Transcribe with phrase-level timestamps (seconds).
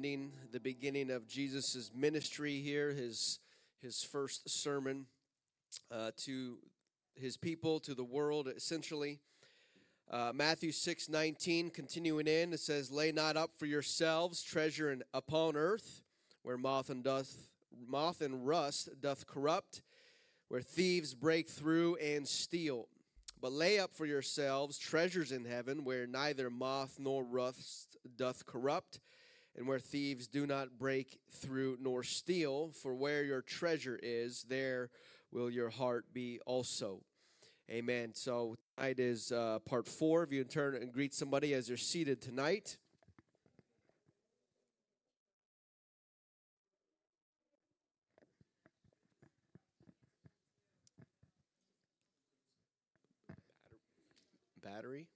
[0.00, 3.38] the beginning of Jesus' ministry here, his
[3.82, 5.04] his first sermon
[5.90, 6.56] uh, to
[7.14, 9.18] his people, to the world, essentially.
[10.10, 15.02] Uh, Matthew 6 19, continuing in, it says, Lay not up for yourselves treasure in,
[15.12, 16.00] upon earth,
[16.44, 17.50] where moth and doth
[17.86, 19.82] moth and rust doth corrupt,
[20.48, 22.88] where thieves break through and steal.
[23.38, 28.98] But lay up for yourselves treasures in heaven, where neither moth nor rust doth corrupt,
[29.56, 32.72] and where thieves do not break through nor steal.
[32.72, 34.90] For where your treasure is, there
[35.32, 37.02] will your heart be also.
[37.70, 38.12] Amen.
[38.14, 40.24] So tonight is uh, part four.
[40.24, 42.78] If you turn and greet somebody as you're seated tonight.
[54.62, 55.06] Battery.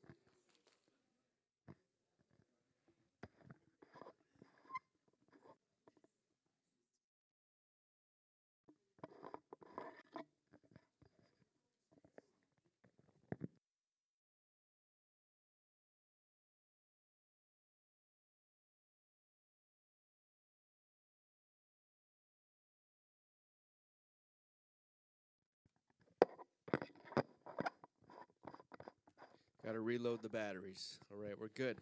[29.74, 30.98] To reload the batteries.
[31.10, 31.78] All right, we're good.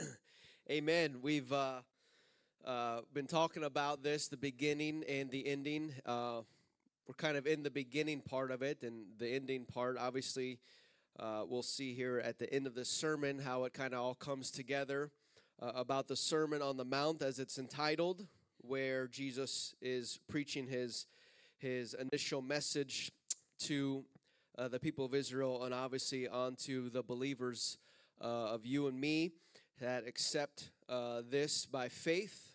[0.70, 1.18] Amen.
[1.22, 1.82] We've uh,
[2.64, 5.94] uh, been talking about this, the beginning and the ending.
[6.04, 6.40] Uh,
[7.06, 10.58] we're kind of in the beginning part of it, and the ending part, obviously,
[11.20, 14.16] uh, we'll see here at the end of this sermon how it kind of all
[14.16, 15.12] comes together
[15.62, 18.26] uh, about the Sermon on the Mount, as it's entitled,
[18.58, 21.06] where Jesus is preaching his
[21.58, 23.12] his initial message
[23.60, 24.04] to
[24.58, 27.78] uh, the people of Israel and obviously onto the believers
[28.20, 29.32] uh, of you and me
[29.80, 32.54] that accept uh, this by faith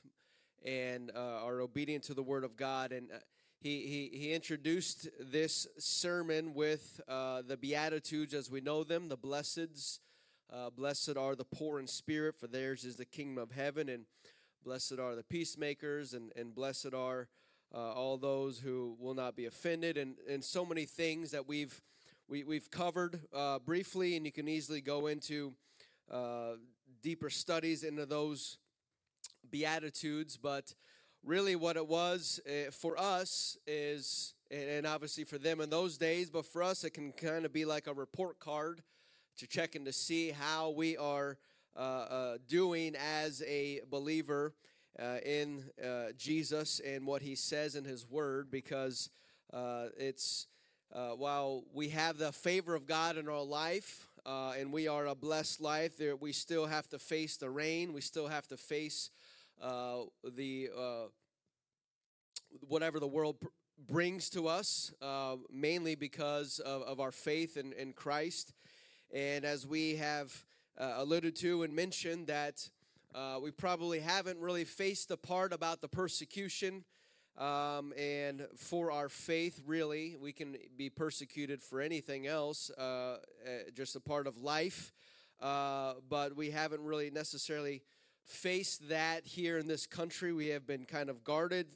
[0.65, 2.91] and uh, are obedient to the word of God.
[2.91, 3.17] And uh,
[3.59, 9.17] he, he, he introduced this sermon with uh, the Beatitudes as we know them, the
[9.17, 9.99] blesseds.
[10.75, 13.87] blessed are the poor in spirit, for theirs is the kingdom of heaven.
[13.89, 14.05] And
[14.63, 17.27] blessed are the peacemakers, and, and blessed are
[17.73, 21.81] uh, all those who will not be offended, and, and so many things that we've
[22.27, 25.53] we, we've covered uh, briefly, and you can easily go into
[26.09, 26.53] uh,
[27.01, 28.57] deeper studies into those
[29.49, 30.37] beatitudes.
[30.37, 30.73] But
[31.25, 36.29] really, what it was uh, for us is, and obviously for them in those days,
[36.29, 38.81] but for us, it can kind of be like a report card
[39.37, 41.37] to check in to see how we are
[41.75, 44.53] uh, uh, doing as a believer
[44.99, 49.09] uh, in uh, Jesus and what he says in his word because
[49.53, 50.47] uh, it's
[50.93, 55.07] uh, while we have the favor of God in our life uh, and we are
[55.07, 57.93] a blessed life, there, we still have to face the rain.
[57.93, 59.09] We still have to face
[59.59, 60.69] the
[62.67, 63.47] whatever the world pr-
[63.87, 68.53] brings to us, uh, mainly because of, of our faith in, in, Christ.
[69.13, 70.45] And as we have
[70.77, 72.69] uh, alluded to and mentioned, that
[73.41, 76.83] we probably haven't really faced the part about the persecution
[77.37, 83.69] um, and for our faith, really, we can be persecuted for anything else, uh, eh,
[83.73, 84.91] just a part of life.
[85.39, 87.81] Uh, but we haven't really necessarily
[88.23, 90.33] faced that here in this country.
[90.33, 91.67] We have been kind of guarded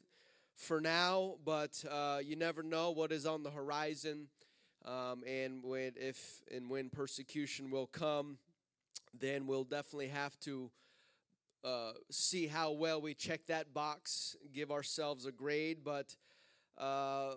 [0.55, 4.27] for now, but uh, you never know what is on the horizon.
[4.85, 8.37] Um, and when if and when persecution will come,
[9.19, 10.69] then we'll definitely have to
[11.65, 15.79] uh, see how well we check that box, give ourselves a grade.
[15.83, 16.15] But
[16.77, 17.35] uh,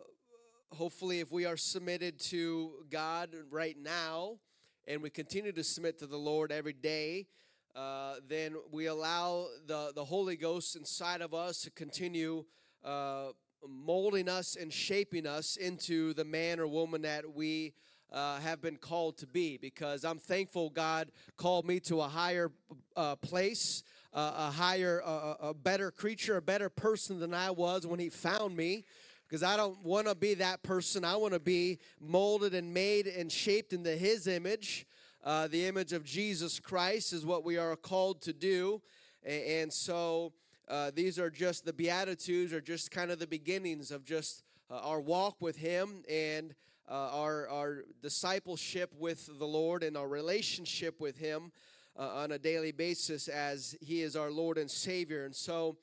[0.70, 4.38] hopefully, if we are submitted to God right now
[4.86, 7.26] and we continue to submit to the Lord every day,
[7.74, 12.44] uh, then we allow the, the Holy Ghost inside of us to continue
[12.84, 13.28] uh,
[13.66, 17.72] molding us and shaping us into the man or woman that we
[18.12, 22.50] uh, have been called to be because I'm thankful God called me to a higher
[22.96, 23.82] uh, place
[24.18, 28.84] a higher, a better creature, a better person than I was when He found me.
[29.28, 31.04] Because I don't want to be that person.
[31.04, 34.86] I want to be molded and made and shaped into His image.
[35.22, 38.80] Uh, the image of Jesus Christ is what we are called to do.
[39.22, 40.32] And, and so
[40.68, 44.80] uh, these are just the Beatitudes, are just kind of the beginnings of just uh,
[44.82, 46.54] our walk with Him and
[46.90, 51.52] uh, our, our discipleship with the Lord and our relationship with Him
[51.98, 55.24] uh, on a daily basis as He is our Lord and Savior.
[55.24, 55.76] And so,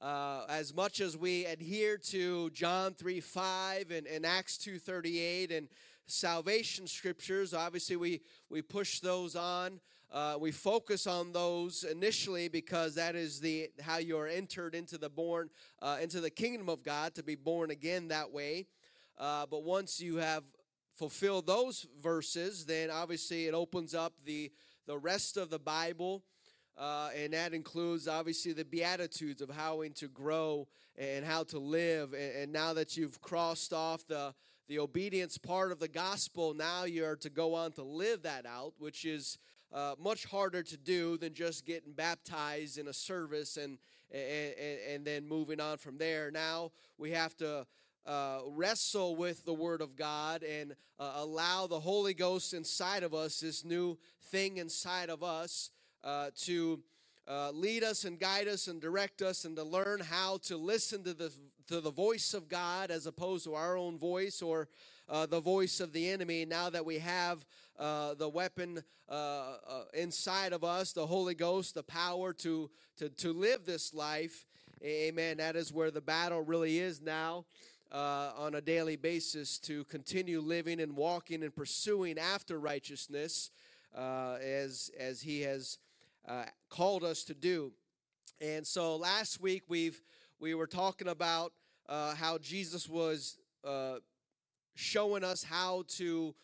[0.00, 5.50] uh, as much as we adhere to John 3 5 and, and Acts 2 38
[5.50, 5.68] and
[6.06, 9.80] salvation scriptures, obviously we, we push those on.
[10.12, 14.96] Uh, we focus on those initially because that is the how you are entered into
[14.96, 15.50] the born
[15.82, 18.66] uh, into the kingdom of God to be born again that way.
[19.18, 20.44] Uh, but once you have
[20.94, 24.52] fulfilled those verses, then obviously it opens up the
[24.86, 26.22] the rest of the Bible.
[26.76, 30.68] Uh, and that includes obviously the beatitudes of how to grow
[30.98, 34.34] and how to live and, and now that you've crossed off the
[34.68, 38.74] the obedience part of the gospel now you're to go on to live that out
[38.78, 39.38] which is
[39.72, 43.78] uh, much harder to do than just getting baptized in a service and,
[44.10, 44.54] and,
[44.88, 46.30] and then moving on from there.
[46.30, 47.66] Now we have to
[48.06, 53.14] uh, wrestle with the Word of God and uh, allow the Holy Ghost inside of
[53.14, 53.98] us, this new
[54.30, 55.70] thing inside of us,
[56.04, 56.80] uh, to
[57.28, 61.02] uh, lead us and guide us and direct us and to learn how to listen
[61.02, 61.32] to the
[61.66, 64.68] to the voice of God as opposed to our own voice or
[65.08, 66.44] uh, the voice of the enemy.
[66.44, 67.44] Now that we have
[67.76, 68.84] uh, the weapon
[69.92, 74.46] inside of us, the Holy Ghost, the power to, to, to live this life,
[74.80, 75.38] amen.
[75.38, 77.46] That is where the battle really is now.
[77.92, 83.52] Uh, on a daily basis to continue living and walking and pursuing after righteousness
[83.96, 85.78] uh, as as he has
[86.68, 87.72] called us to do.
[88.40, 90.02] And so last week we've
[90.40, 91.52] we were talking about
[91.88, 93.38] how Jesus was
[94.74, 96.34] showing us how to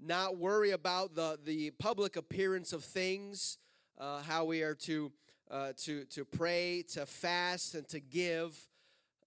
[0.00, 3.58] not worry about the, the public appearance of things,
[3.98, 5.10] uh, how we are to,
[5.50, 8.56] uh, to, to pray, to fast, and to give,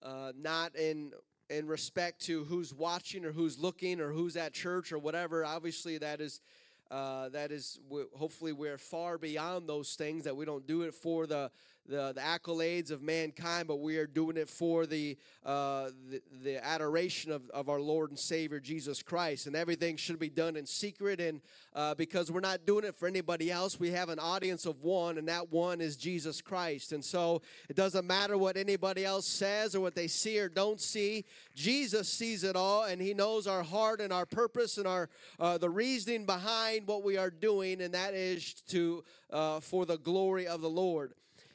[0.03, 1.11] uh, not in,
[1.51, 5.45] in respect to who's watching or who's looking or who's at church or whatever.
[5.45, 6.41] Obviously, that is.
[6.89, 7.79] Uh, that is
[8.17, 11.49] hopefully we're far beyond those things that we don't do it for the
[11.87, 16.65] the, the accolades of mankind, but we are doing it for the, uh, the, the,
[16.65, 19.47] adoration of, of our Lord and Savior Jesus Christ.
[19.47, 21.19] And everything should be done in secret.
[21.19, 21.41] And
[21.73, 25.17] uh, because we're not doing it for anybody else, we have an audience of one,
[25.17, 26.91] and that one is Jesus Christ.
[26.91, 30.79] And so it doesn't matter what anybody else says or what they see or don't
[30.79, 31.25] see.
[31.55, 35.57] Jesus sees it all, and He knows our heart and our purpose and our uh,
[35.57, 40.47] the reasoning behind what we are doing, and that is to uh, for the glory
[40.47, 41.13] of the Lord.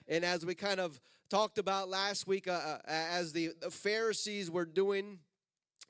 [0.08, 4.50] And as we kind of talked about last week, uh, uh as the, the, Pharisees
[4.50, 5.18] were doing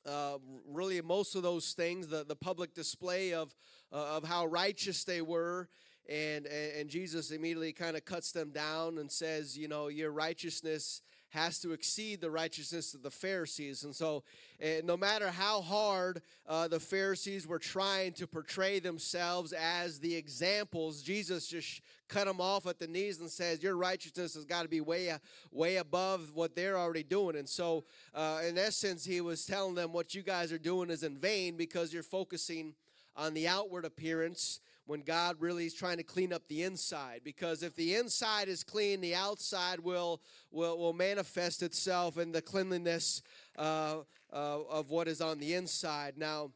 [0.07, 3.55] uh, really most of those things, the, the public display of,
[3.93, 5.69] uh, of how righteous they were,
[6.09, 10.13] and, and, and Jesus immediately kind of cuts them down and says, you know, your
[10.13, 13.85] righteousness has to exceed the righteousness of the Pharisees.
[13.85, 14.23] And so,
[14.63, 20.15] uh, no matter how hard uh, the Pharisees were trying to portray themselves as the
[20.15, 24.63] examples, Jesus just cut them off at the knees and says, Your righteousness has got
[24.63, 25.13] to be way,
[25.51, 27.37] way above what they're already doing.
[27.37, 27.85] And so,
[28.15, 31.57] uh, in essence, he was telling them, What you guys are doing is in vain
[31.57, 32.75] because you're focusing
[33.17, 37.21] on the outward appearance when God really is trying to clean up the inside.
[37.25, 42.41] Because if the inside is clean, the outside will will, will manifest itself in the
[42.41, 43.23] cleanliness
[43.59, 43.99] uh,
[44.33, 46.15] uh, of what is on the inside.
[46.17, 46.53] Now,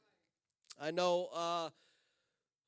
[0.80, 1.70] I know uh,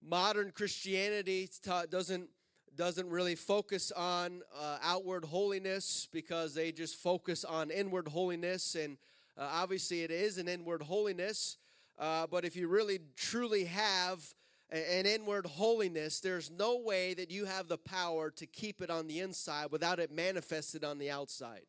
[0.03, 1.49] modern Christianity
[1.91, 2.29] doesn't
[2.75, 8.97] doesn't really focus on uh, outward holiness because they just focus on inward holiness and
[9.37, 11.58] uh, obviously it is an inward holiness
[11.99, 14.25] uh, but if you really truly have
[14.73, 19.07] an inward holiness, there's no way that you have the power to keep it on
[19.07, 21.67] the inside without it manifested on the outside.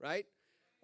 [0.00, 0.26] Right?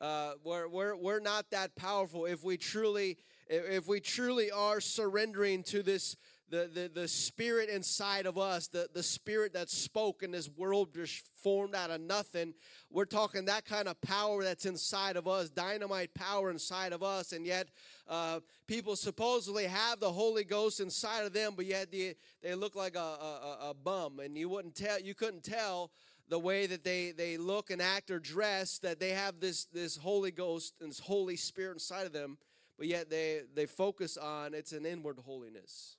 [0.01, 3.19] Uh, we're, we're, we're not that powerful if we truly
[3.51, 6.17] if we truly are surrendering to this
[6.51, 10.93] the, the, the spirit inside of us, the, the spirit that spoke in this world
[10.93, 12.55] just formed out of nothing.
[12.91, 17.33] We're talking that kind of power that's inside of us, dynamite power inside of us,
[17.33, 17.69] and yet
[18.09, 22.75] uh, people supposedly have the Holy Ghost inside of them, but yet they, they look
[22.75, 25.93] like a, a, a bum, and you wouldn't tell, you couldn't tell
[26.29, 29.97] the way that they, they look and act or dress that they have this, this
[29.97, 32.39] Holy Ghost and this Holy Spirit inside of them,
[32.77, 35.97] but yet they, they focus on it's an inward holiness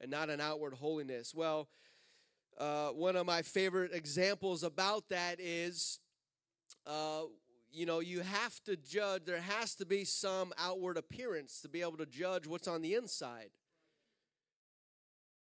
[0.00, 1.34] and not an outward holiness.
[1.34, 1.68] Well,
[2.58, 6.00] uh, one of my favorite examples about that is,
[6.86, 7.22] uh,
[7.70, 11.82] you know, you have to judge, there has to be some outward appearance to be
[11.82, 13.50] able to judge what's on the inside.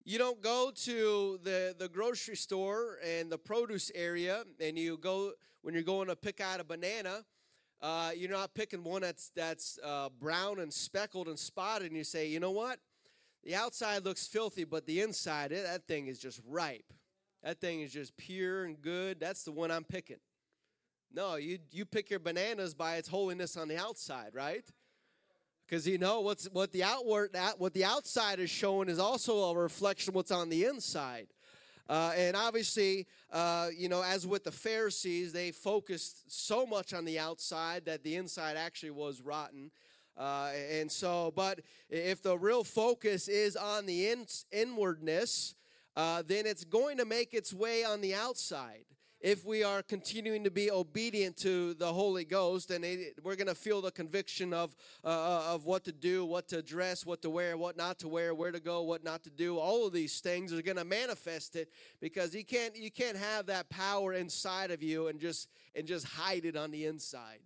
[0.06, 5.34] You don't go to the, the grocery store and the produce area and you go,
[5.64, 7.26] when you're going to pick out a banana,
[7.82, 12.04] uh, you're not picking one that's, that's uh, brown and speckled and spotted and you
[12.04, 12.80] say, you know what?
[13.44, 16.92] The outside looks filthy, but the inside, it, that thing is just ripe.
[17.44, 19.20] That thing is just pure and good.
[19.20, 20.18] That's the one I'm picking.
[21.14, 24.66] No, you you pick your bananas by its holiness on the outside, right?
[25.66, 29.56] Because you know what's what the outward what the outside is showing is also a
[29.56, 31.28] reflection of what's on the inside.
[31.90, 37.06] Uh, and obviously, uh, you know, as with the Pharisees, they focused so much on
[37.06, 39.72] the outside that the inside actually was rotten.
[40.18, 41.60] Uh, and so, but
[41.90, 45.56] if the real focus is on the in, inwardness,
[45.96, 48.86] uh, then it's going to make its way on the outside
[49.20, 52.86] if we are continuing to be obedient to the Holy Ghost, and
[53.24, 56.62] we're going to feel the conviction of uh, uh, of what to do, what to
[56.62, 59.58] dress, what to wear, what not to wear, where to go, what not to do.
[59.58, 61.70] All of these things are going to manifest it
[62.00, 66.06] because you can't you can't have that power inside of you and just and just
[66.06, 67.40] hide it on the inside.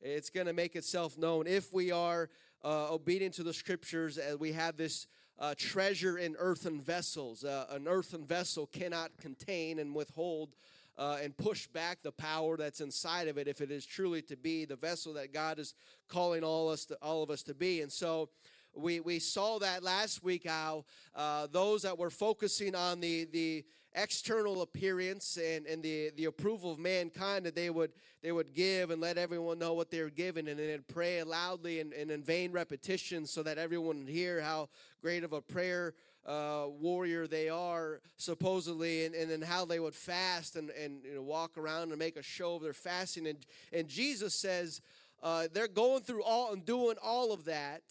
[0.00, 2.28] It's going to make itself known if we are
[2.64, 5.08] uh, obedient to the scriptures and we have this
[5.40, 7.44] uh, treasure in earthen vessels.
[7.44, 10.54] Uh, an earthen vessel cannot contain and withhold
[10.96, 14.36] uh, and push back the power that's inside of it if it is truly to
[14.36, 15.74] be the vessel that God is
[16.08, 17.82] calling all us to, all of us to be.
[17.82, 18.28] And so
[18.76, 23.64] we, we saw that last week how uh, those that were focusing on the, the
[23.98, 27.90] external appearance and, and the, the approval of mankind that they would
[28.22, 31.80] they would give and let everyone know what they were giving and then pray loudly
[31.80, 34.68] and, and in vain repetition so that everyone would hear how
[35.00, 35.94] great of a prayer
[36.26, 41.14] uh, warrior they are supposedly and, and then how they would fast and, and you
[41.14, 43.26] know, walk around and make a show of their fasting.
[43.26, 43.38] And,
[43.72, 44.80] and jesus says
[45.22, 47.82] uh, they're going through all and doing all of that.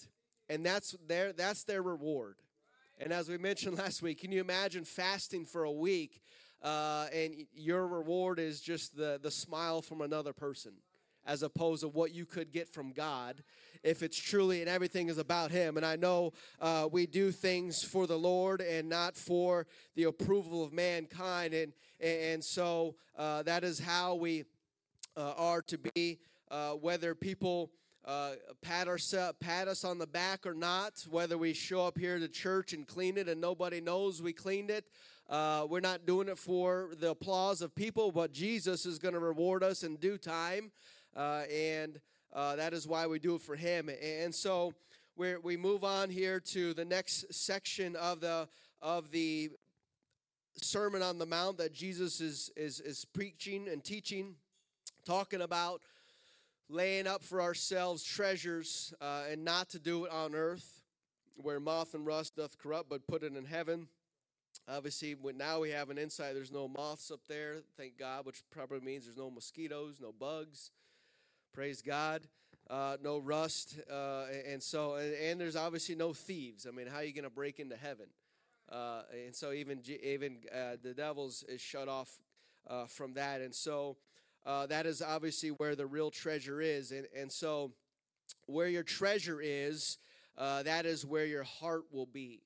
[0.49, 2.35] And that's their that's their reward
[2.99, 6.21] and as we mentioned last week, can you imagine fasting for a week
[6.63, 10.73] uh, and your reward is just the, the smile from another person
[11.25, 13.43] as opposed to what you could get from God
[13.83, 15.77] if it's truly and everything is about Him.
[15.77, 20.63] And I know uh, we do things for the Lord and not for the approval
[20.63, 21.53] of mankind.
[21.53, 24.45] And, and so uh, that is how we
[25.17, 27.71] uh, are to be, uh, whether people
[28.07, 28.87] uh, pat,
[29.41, 32.87] pat us on the back or not, whether we show up here to church and
[32.87, 34.85] clean it and nobody knows we cleaned it.
[35.29, 39.19] Uh, we're not doing it for the applause of people, but Jesus is going to
[39.19, 40.71] reward us in due time.
[41.17, 41.99] Uh, and
[42.33, 43.89] uh, that is why we do it for Him.
[44.01, 44.73] And so
[45.17, 48.47] we we move on here to the next section of the,
[48.81, 49.49] of the
[50.61, 54.35] Sermon on the Mount that Jesus is, is, is preaching and teaching,
[55.05, 55.81] talking about
[56.69, 60.81] laying up for ourselves treasures uh, and not to do it on earth
[61.35, 63.87] where moth and rust doth corrupt but put it in heaven.
[64.67, 68.43] Obviously when now we have an insight there's no moths up there thank god which
[68.51, 70.71] probably means there's no mosquitoes no bugs.
[71.53, 72.23] Praise god.
[72.69, 76.67] Uh, no rust uh, and so and, and, there's obviously no thieves.
[76.67, 78.07] I mean how are you going to break into heaven?
[78.69, 82.11] Uh, and so even even uh, the devils is shut off
[82.69, 83.39] uh, from that.
[83.39, 83.95] And so
[84.47, 86.91] uh, that is obviously where the real treasure is.
[86.91, 87.73] And, and so,
[88.45, 89.97] where your treasure is,
[90.37, 92.41] uh, that is where your heart will be.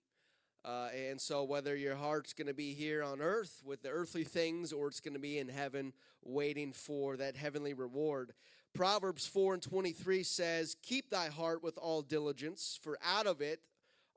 [0.66, 4.24] Uh, and so, whether your heart's going to be here on earth with the earthly
[4.24, 5.94] things or it's going to be in heaven
[6.24, 8.34] waiting for that heavenly reward.
[8.74, 13.60] Proverbs 4 and 23 says, Keep thy heart with all diligence, for out of it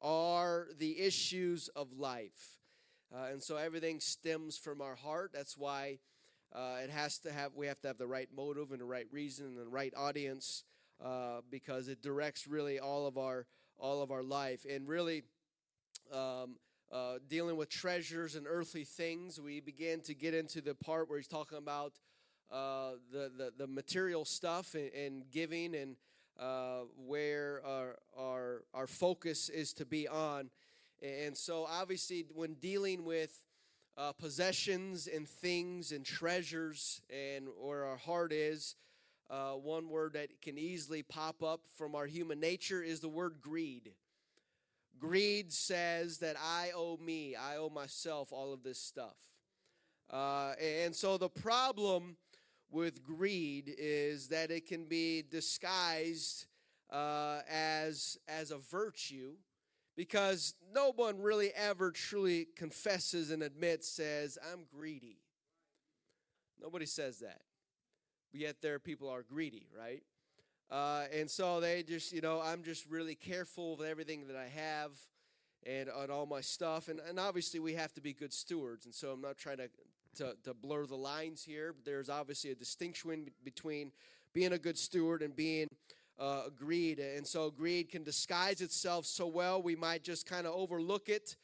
[0.00, 2.60] are the issues of life.
[3.14, 5.32] Uh, and so, everything stems from our heart.
[5.34, 5.98] That's why
[6.54, 9.06] uh, it has to have we have to have the right motive and the right
[9.10, 10.64] reason and the right audience
[11.04, 13.46] uh, because it directs really all of our
[13.78, 14.64] all of our life.
[14.68, 15.24] And really
[16.12, 16.56] um,
[16.92, 21.18] uh, dealing with treasures and earthly things we begin to get into the part where
[21.18, 21.94] he's talking about
[22.52, 25.96] uh, the, the, the material stuff and, and giving and
[26.38, 30.50] uh, where our, our our focus is to be on.
[31.02, 33.43] And so obviously when dealing with
[33.96, 38.76] uh, possessions and things and treasures and where our heart is.
[39.30, 43.36] Uh, one word that can easily pop up from our human nature is the word
[43.40, 43.92] greed.
[44.98, 49.16] Greed says that I owe me, I owe myself all of this stuff.
[50.10, 52.16] Uh, and so the problem
[52.70, 56.46] with greed is that it can be disguised
[56.90, 59.32] uh, as, as a virtue
[59.96, 65.18] because no one really ever truly confesses and admits, says, I'm greedy.
[66.60, 67.42] Nobody says that.
[68.32, 70.02] But yet there people are greedy, right?
[70.70, 74.48] Uh, and so they just, you know, I'm just really careful with everything that I
[74.48, 74.90] have
[75.66, 76.88] and on all my stuff.
[76.88, 78.86] And, and obviously we have to be good stewards.
[78.86, 79.68] And so I'm not trying to,
[80.16, 81.72] to, to blur the lines here.
[81.72, 83.92] But there's obviously a distinction between
[84.32, 85.68] being a good steward and being
[86.18, 86.98] uh, greed.
[86.98, 91.36] And so greed can disguise itself so well, we might just kind of overlook it.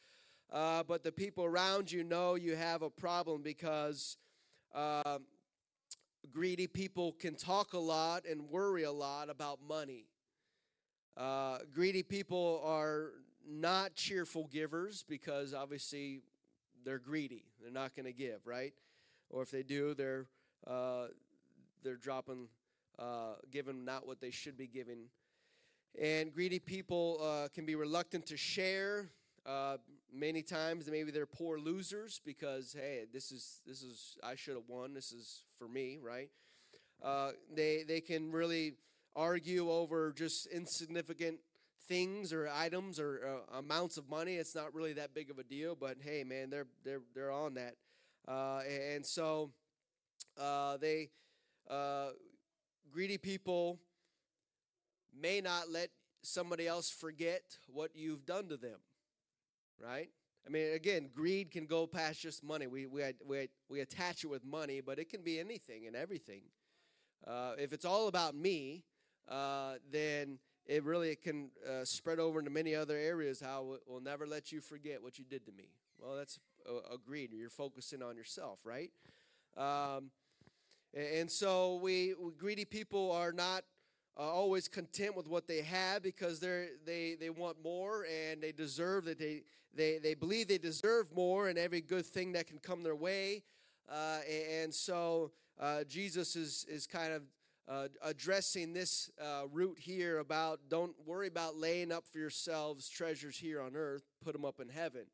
[0.51, 4.17] Uh, but the people around you know you have a problem because
[4.75, 5.17] uh,
[6.31, 10.05] greedy people can talk a lot and worry a lot about money.
[11.15, 13.11] Uh, greedy people are
[13.49, 16.21] not cheerful givers because obviously
[16.83, 17.45] they're greedy.
[17.61, 18.73] They're not going to give, right?
[19.29, 20.25] Or if they do, they're
[20.67, 21.07] uh,
[21.83, 22.47] they're dropping,
[22.99, 25.07] uh, giving not what they should be giving.
[25.99, 29.09] And greedy people uh, can be reluctant to share.
[29.45, 29.77] Uh,
[30.13, 34.67] many times, maybe they're poor losers because hey, this is this is I should have
[34.67, 34.93] won.
[34.93, 36.29] This is for me, right?
[37.03, 38.75] Uh, they they can really
[39.15, 41.39] argue over just insignificant
[41.87, 44.35] things or items or uh, amounts of money.
[44.35, 47.55] It's not really that big of a deal, but hey, man, they're they're they're on
[47.55, 47.75] that,
[48.27, 48.61] uh,
[48.93, 49.51] and so
[50.39, 51.09] uh, they
[51.69, 52.09] uh,
[52.91, 53.79] greedy people
[55.19, 55.89] may not let
[56.23, 58.79] somebody else forget what you've done to them,
[59.79, 60.09] right?
[60.45, 62.67] I mean, again, greed can go past just money.
[62.67, 66.41] We we we we attach it with money, but it can be anything and everything.
[67.25, 68.83] Uh, if it's all about me,
[69.29, 73.39] uh, then it really can uh, spread over into many other areas.
[73.39, 75.69] How we'll never let you forget what you did to me.
[75.99, 76.39] Well, that's
[76.91, 77.31] agreed.
[77.33, 78.91] You're focusing on yourself, right?
[79.55, 80.09] Um,
[80.93, 83.63] and so we, we, greedy people are not
[84.17, 88.51] uh, always content with what they have because they they they want more and they
[88.51, 89.43] deserve that they
[89.73, 93.43] they they believe they deserve more and every good thing that can come their way.
[93.89, 94.19] Uh,
[94.61, 97.23] and so uh, Jesus is is kind of
[97.69, 103.37] uh, addressing this uh, root here about don't worry about laying up for yourselves treasures
[103.37, 105.05] here on earth, put them up in heaven.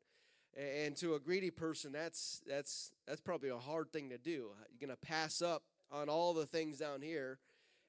[0.58, 4.50] And to a greedy person, that's that's that's probably a hard thing to do.
[4.70, 5.62] You're gonna pass up
[5.92, 7.38] on all the things down here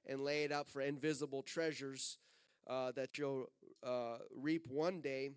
[0.05, 2.19] and lay it up for invisible treasures
[2.67, 3.47] uh, that you'll
[3.83, 5.31] uh, reap one day.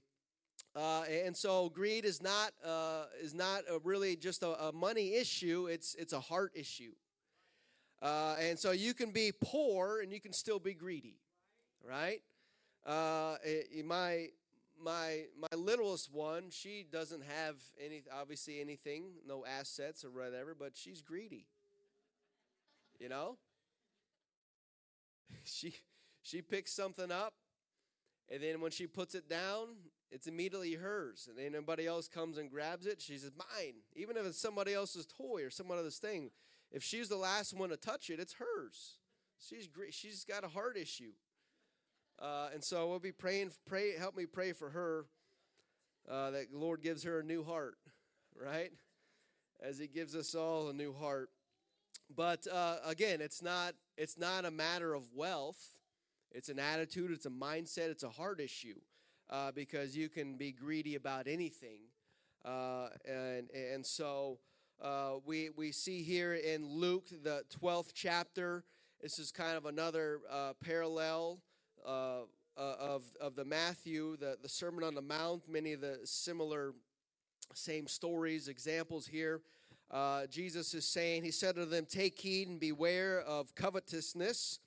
[0.76, 5.68] Uh, and so greed is not uh, is not really just a, a, money issue.
[5.70, 6.92] It's it's a heart issue.
[8.02, 11.18] Uh, and so you can be poor and you can still be greedy,
[11.86, 12.20] right?
[12.84, 14.28] Uh, it, my
[14.82, 20.72] my my littlest one, she doesn't have any obviously anything, no assets or whatever, but
[20.76, 21.46] she's greedy.
[22.98, 23.38] You know,
[25.44, 25.74] she
[26.22, 27.34] she picks something up,
[28.30, 29.68] and then when she puts it down,
[30.10, 31.26] it's immediately hers.
[31.28, 34.74] And then anybody else comes and grabs it, she says, "Mine." Even if it's somebody
[34.74, 36.30] else's toy or someone else's thing,
[36.70, 38.98] if she's the last one to touch it, it's hers.
[39.38, 39.92] She's great.
[39.92, 41.12] she's got a heart issue,
[42.20, 43.50] uh, and so we'll be praying.
[43.66, 45.06] Pray, help me pray for her
[46.10, 47.76] uh, that the Lord gives her a new heart,
[48.40, 48.72] right?
[49.60, 51.30] As He gives us all a new heart.
[52.14, 55.76] But uh, again, it's not it's not a matter of wealth.
[56.30, 57.10] It's an attitude.
[57.10, 57.90] It's a mindset.
[57.90, 58.80] It's a heart issue
[59.30, 61.80] uh, because you can be greedy about anything,
[62.44, 64.38] uh, and and so.
[64.80, 68.64] Uh, we, we see here in Luke, the 12th chapter,
[69.00, 70.18] this is kind of another
[70.64, 71.38] parallel
[71.86, 72.22] uh,
[72.56, 76.74] uh, of, of the Matthew, the, the Sermon on the Mount, many of the similar
[77.54, 79.40] same stories, examples here.
[79.90, 84.58] Uh, Jesus is saying, He said to them, Take heed and beware of covetousness,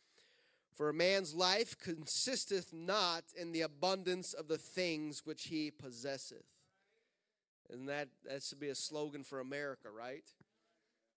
[0.76, 6.46] for a man's life consisteth not in the abundance of the things which he possesseth.
[7.72, 10.26] And that that should be a slogan for America, right?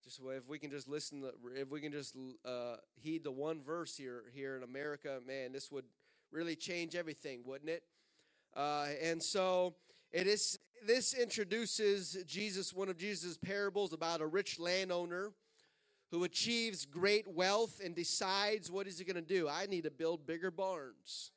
[0.05, 1.23] Just if we can just listen,
[1.57, 5.71] if we can just uh, heed the one verse here here in America, man, this
[5.71, 5.85] would
[6.31, 7.83] really change everything, wouldn't it?
[8.57, 9.75] Uh, and so
[10.13, 10.59] it is.
[10.87, 15.33] This introduces Jesus, one of Jesus' parables about a rich landowner
[16.11, 19.49] who achieves great wealth and decides what is he going to do.
[19.49, 21.33] I need to build bigger barns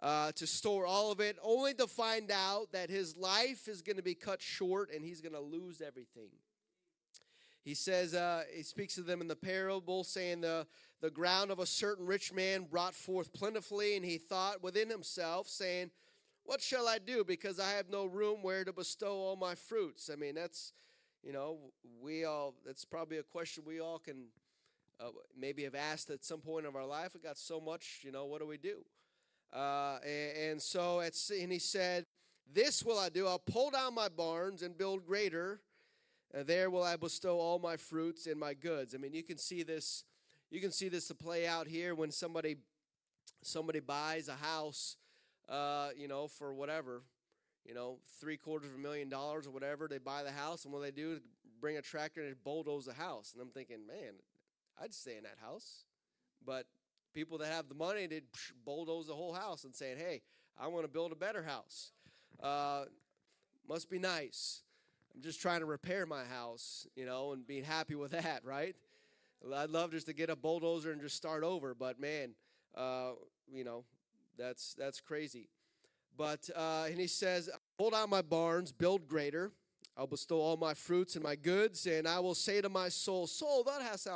[0.00, 3.96] uh, to store all of it, only to find out that his life is going
[3.96, 6.30] to be cut short and he's going to lose everything.
[7.66, 10.68] He says, uh, he speaks to them in the parable, saying, the,
[11.00, 15.48] the ground of a certain rich man brought forth plentifully, and he thought within himself,
[15.48, 15.90] saying,
[16.44, 17.24] What shall I do?
[17.24, 20.08] Because I have no room where to bestow all my fruits.
[20.12, 20.74] I mean, that's,
[21.24, 21.58] you know,
[22.00, 24.26] we all, that's probably a question we all can
[25.00, 27.14] uh, maybe have asked at some point of our life.
[27.14, 28.84] We got so much, you know, what do we do?
[29.52, 32.06] Uh, and, and, so, at, and he said,
[32.54, 33.26] This will I do.
[33.26, 35.62] I'll pull down my barns and build greater.
[36.36, 38.94] And there will I bestow all my fruits and my goods.
[38.94, 40.04] I mean, you can see this.
[40.50, 42.58] You can see this to play out here when somebody
[43.40, 44.98] somebody buys a house,
[45.48, 47.00] uh, you know, for whatever,
[47.64, 49.88] you know, three quarters of a million dollars or whatever.
[49.88, 51.20] They buy the house, and what they do is
[51.58, 53.32] bring a tractor and bulldoze the house.
[53.32, 54.12] And I'm thinking, man,
[54.78, 55.84] I'd stay in that house.
[56.44, 56.66] But
[57.14, 58.24] people that have the money did
[58.62, 60.20] bulldoze the whole house and saying, "Hey,
[60.58, 61.92] I want to build a better house."
[62.42, 62.84] Uh,
[63.66, 64.64] must be nice.
[65.16, 68.76] I'm just trying to repair my house, you know, and being happy with that, right?
[69.54, 72.34] I'd love just to get a bulldozer and just start over, but man,
[72.74, 73.12] uh,
[73.50, 73.84] you know,
[74.36, 75.48] that's that's crazy.
[76.18, 77.48] But uh, and he says,
[77.78, 79.52] "Hold out my barns, build greater.
[79.96, 83.26] I'll bestow all my fruits and my goods, and I will say to my soul,
[83.26, 84.06] Soul, thou hast,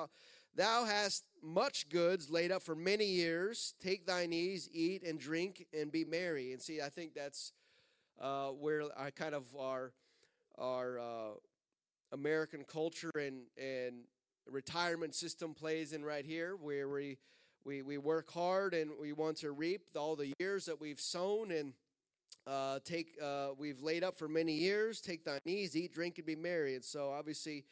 [0.54, 3.74] thou, hast much goods laid up for many years.
[3.80, 6.52] Take thine ease, eat and drink, and be merry.
[6.52, 7.52] And see, I think that's
[8.20, 9.92] uh, where I kind of our
[10.58, 11.30] our uh,
[12.12, 14.04] American culture and and
[14.46, 17.18] retirement system plays in right here, where we
[17.64, 21.50] we we work hard and we want to reap all the years that we've sown
[21.50, 21.74] and
[22.46, 25.00] uh, take uh, we've laid up for many years.
[25.00, 26.74] Take thine ease, eat, drink, and be merry.
[26.74, 27.64] And so, obviously,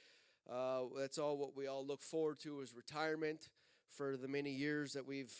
[0.50, 3.48] uh, that's all what we all look forward to is retirement
[3.88, 5.32] for the many years that we've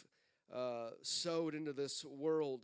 [0.55, 2.61] uh, sowed into this world.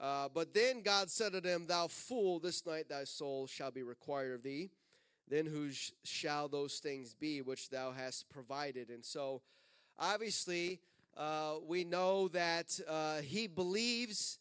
[0.00, 3.82] Uh, but then God said to them, Thou fool, this night thy soul shall be
[3.82, 4.70] required of thee.
[5.28, 8.88] Then whose shall those things be which thou hast provided?
[8.88, 9.42] And so,
[9.98, 10.80] obviously,
[11.16, 12.80] uh, we know that
[13.24, 14.38] he believes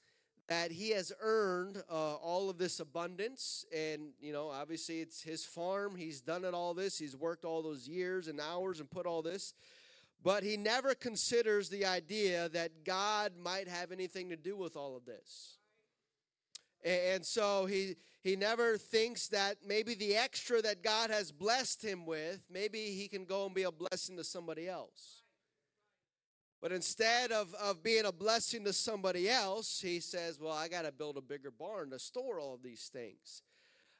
[0.48, 5.44] that he has earned uh, all of this abundance and you know obviously it's his
[5.44, 9.06] farm he's done it all this he's worked all those years and hours and put
[9.06, 9.54] all this
[10.28, 14.98] but he never considers the idea that god might have anything to do with all
[14.98, 15.58] of this
[16.84, 22.06] and so he he never thinks that maybe the extra that god has blessed him
[22.06, 25.24] with maybe he can go and be a blessing to somebody else
[26.62, 30.86] but instead of, of being a blessing to somebody else, he says, Well, I got
[30.86, 33.44] to build a bigger barn to store all of these things.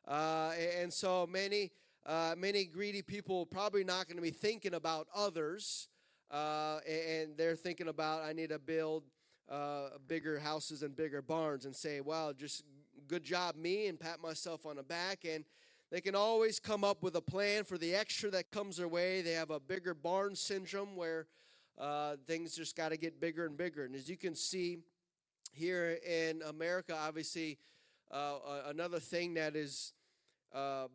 [0.08, 1.72] Uh, and so many,
[2.04, 5.88] uh, many greedy people are probably not going to be thinking about others.
[6.30, 9.04] Uh, and they're thinking about, I need to build
[9.50, 12.64] uh, bigger houses and bigger barns and say, Well, just
[13.08, 15.20] good job, me, and pat myself on the back.
[15.26, 15.46] And
[15.90, 19.22] they can always come up with a plan for the extra that comes their way.
[19.22, 21.28] They have a bigger barn syndrome where
[21.78, 23.86] uh, things just got to get bigger and bigger.
[23.86, 24.80] And as you can see
[25.54, 27.58] here in America, obviously,
[28.12, 28.36] uh,
[28.66, 29.94] another thing that is
[30.54, 30.88] uh,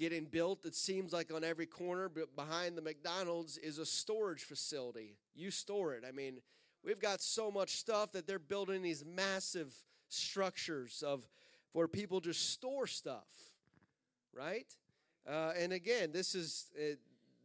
[0.00, 4.42] getting built, it seems like on every corner, but behind the McDonald's is a storage
[4.42, 5.18] facility.
[5.34, 6.04] You store it.
[6.08, 6.40] I mean,
[6.82, 9.74] we've got so much stuff that they're building these massive
[10.08, 11.28] structures of
[11.72, 13.28] where people just store stuff,
[14.32, 14.74] right?
[15.28, 16.94] Uh, and again, this is uh,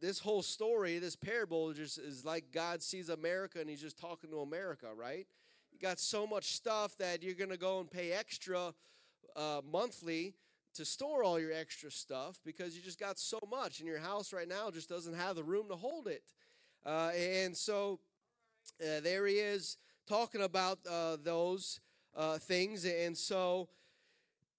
[0.00, 4.30] this whole story, this parable, just is like God sees America and He's just talking
[4.30, 5.26] to America, right?
[5.72, 8.72] You got so much stuff that you're going to go and pay extra
[9.36, 10.32] uh, monthly
[10.76, 14.32] to store all your extra stuff because you just got so much, and your house
[14.32, 16.22] right now just doesn't have the room to hold it.
[16.84, 17.98] Uh, and so
[18.80, 21.80] uh, there he is talking about uh, those
[22.14, 23.68] uh, things, and so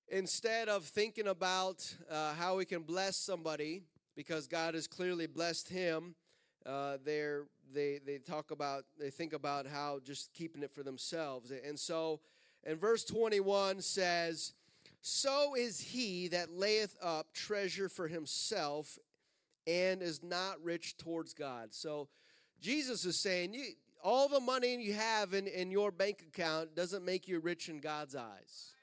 [0.10, 3.84] instead of thinking about uh, how we can bless somebody
[4.15, 6.15] because God has clearly blessed him.
[6.65, 11.80] Uh, they they talk about they think about how just keeping it for themselves, and
[11.80, 12.19] so,
[12.63, 14.53] and verse twenty one says,
[15.01, 18.97] "So is he that layeth up treasure for himself,
[19.65, 22.10] and is not rich towards God." So,
[22.60, 27.03] Jesus is saying, you all the money you have in, in your bank account doesn't
[27.03, 28.73] make you rich in God's eyes.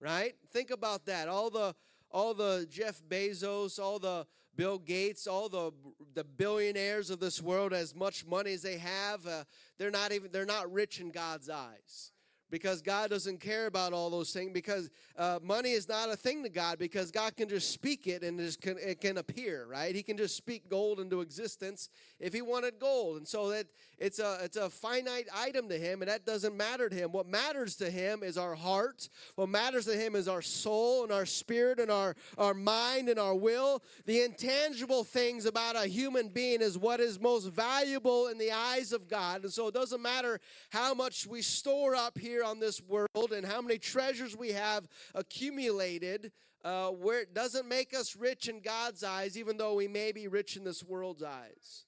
[0.00, 0.34] Right?
[0.52, 1.28] Think about that.
[1.28, 1.74] All the
[2.10, 5.72] all the Jeff Bezos, all the Bill Gates, all the
[6.14, 9.44] the billionaires of this world, as much money as they have, uh,
[9.78, 12.12] they're not even they're not rich in God's eyes
[12.50, 16.42] because God doesn't care about all those things because uh, money is not a thing
[16.44, 19.94] to God because God can just speak it and it can, it can appear, right?
[19.94, 21.88] He can just speak gold into existence
[22.20, 23.16] if he wanted gold.
[23.16, 23.66] And so that
[23.98, 27.12] it's a, it's a finite item to him and that doesn't matter to him.
[27.12, 29.08] What matters to him is our heart.
[29.34, 33.18] What matters to him is our soul and our spirit and our, our mind and
[33.18, 33.82] our will.
[34.04, 38.92] The intangible things about a human being is what is most valuable in the eyes
[38.92, 39.42] of God.
[39.42, 43.32] And so it doesn't matter how much we store up here here on this world
[43.34, 46.32] and how many treasures we have accumulated,
[46.64, 50.28] uh, where it doesn't make us rich in God's eyes, even though we may be
[50.28, 51.86] rich in this world's eyes.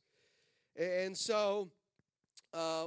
[0.75, 1.69] And so,
[2.55, 2.87] uh,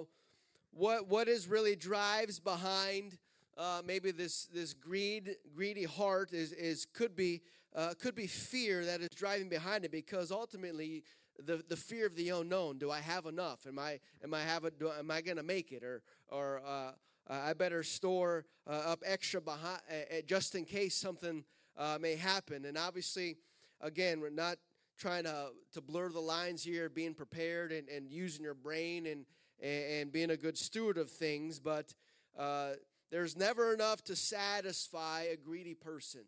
[0.71, 3.17] what what is really drives behind
[3.57, 7.41] uh, maybe this this greed greedy heart is is could be
[7.75, 11.03] uh, could be fear that is driving behind it because ultimately
[11.45, 12.77] the, the fear of the unknown.
[12.77, 13.67] Do i have enough?
[13.67, 15.83] Am i am i have a, do, am i to make it?
[15.83, 16.91] Or or uh,
[17.29, 21.43] uh, I better store uh, up extra behind, uh, uh, just in case something
[21.77, 22.65] uh, may happen.
[22.65, 23.37] And obviously,
[23.79, 24.57] again, we're not
[24.97, 29.25] trying to, to blur the lines here, being prepared and, and using your brain and,
[29.61, 31.93] and being a good steward of things, but
[32.37, 32.71] uh,
[33.11, 36.21] there's never enough to satisfy a greedy person.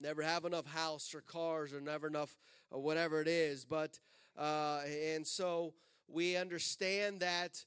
[0.00, 2.36] Never have enough house or cars or never enough
[2.70, 3.64] or whatever it is.
[3.64, 3.98] But,
[4.36, 5.74] and so
[6.06, 7.64] we understand that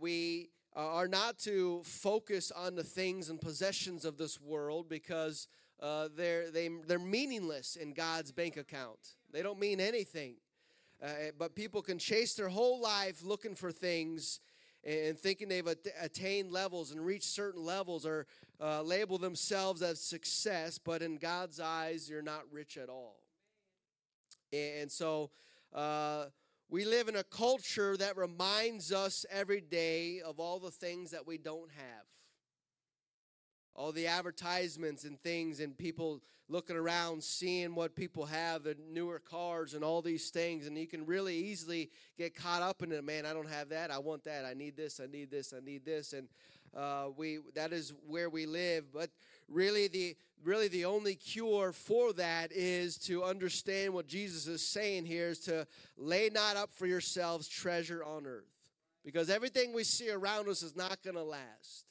[0.00, 5.48] we uh, are not to focus on the things and possessions of this world because
[5.80, 8.98] uh, they're they, they're meaningless in God's bank account.
[9.32, 10.36] They don't mean anything.
[11.02, 11.08] Uh,
[11.38, 14.40] but people can chase their whole life looking for things
[14.82, 15.68] and thinking they've
[16.00, 18.26] attained levels and reached certain levels or
[18.60, 23.16] uh, label themselves as success, but in God's eyes, you're not rich at all.
[24.52, 25.30] And so
[25.74, 26.26] uh,
[26.68, 31.26] we live in a culture that reminds us every day of all the things that
[31.26, 32.04] we don't have.
[33.74, 39.18] All the advertisements and things and people looking around seeing what people have the newer
[39.18, 43.04] cars and all these things and you can really easily get caught up in it.
[43.04, 43.90] Man i don't have that.
[43.90, 44.44] I want that.
[44.44, 45.00] I need this.
[45.00, 45.52] I need this.
[45.52, 46.12] I need this.
[46.12, 46.28] And
[46.74, 49.10] uh, we that is where we live but
[49.48, 55.04] really the really the only cure for that is to understand what jesus is saying
[55.04, 58.56] here is to lay not up for yourselves treasure on earth
[59.06, 61.84] because everything we see around us is not going to last.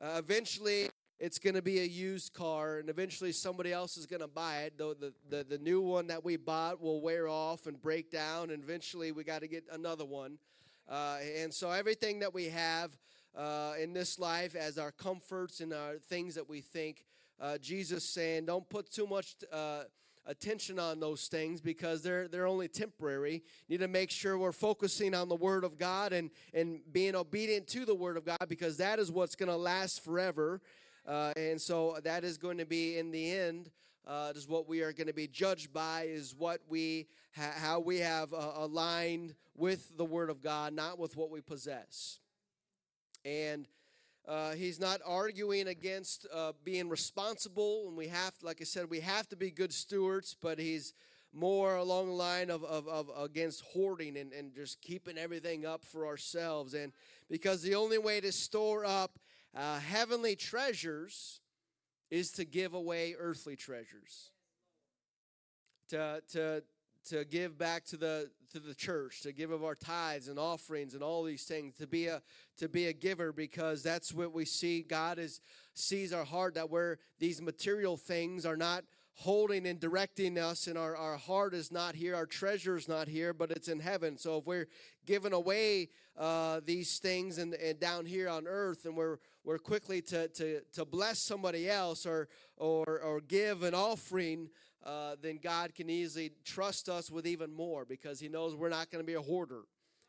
[0.00, 4.22] Uh, eventually it's going to be a used car and eventually somebody else is going
[4.22, 4.72] to buy it.
[4.78, 8.48] Though the, the, the new one that we bought will wear off and break down
[8.48, 10.38] and eventually we got to get another one.
[10.88, 12.96] Uh, and so everything that we have
[13.36, 17.04] uh, in this life as our comforts and our things that we think
[17.40, 19.82] uh, jesus saying don't put too much uh,
[20.26, 23.42] attention on those things because they're they're only temporary.
[23.66, 27.16] You need to make sure we're focusing on the word of God and and being
[27.16, 30.60] obedient to the word of God because that is what's going to last forever.
[31.06, 33.70] Uh, and so that is going to be in the end
[34.06, 37.80] uh, is what we are going to be judged by is what we ha- how
[37.80, 42.18] we have uh, aligned with the word of god not with what we possess
[43.24, 43.66] and
[44.28, 49.00] uh, he's not arguing against uh, being responsible and we have like i said we
[49.00, 50.94] have to be good stewards but he's
[51.32, 55.84] more along the line of, of, of against hoarding and, and just keeping everything up
[55.84, 56.92] for ourselves and
[57.28, 59.18] because the only way to store up
[59.54, 61.40] uh, heavenly treasures
[62.10, 64.30] is to give away earthly treasures.
[65.90, 66.62] To, to,
[67.08, 70.94] to give back to the to the church to give of our tithes and offerings
[70.94, 72.20] and all these things to be a
[72.56, 74.82] to be a giver because that's what we see.
[74.82, 75.40] God is
[75.74, 78.84] sees our heart that where these material things are not
[79.14, 83.06] holding and directing us and our, our heart is not here our treasure is not
[83.06, 84.18] here but it's in heaven.
[84.18, 84.68] So if we're
[85.06, 90.02] giving away uh, these things and, and down here on earth and we're we're quickly
[90.02, 94.50] to, to, to bless somebody else or or or give an offering
[94.84, 98.90] uh, then god can easily trust us with even more because he knows we're not
[98.90, 99.62] going to be a hoarder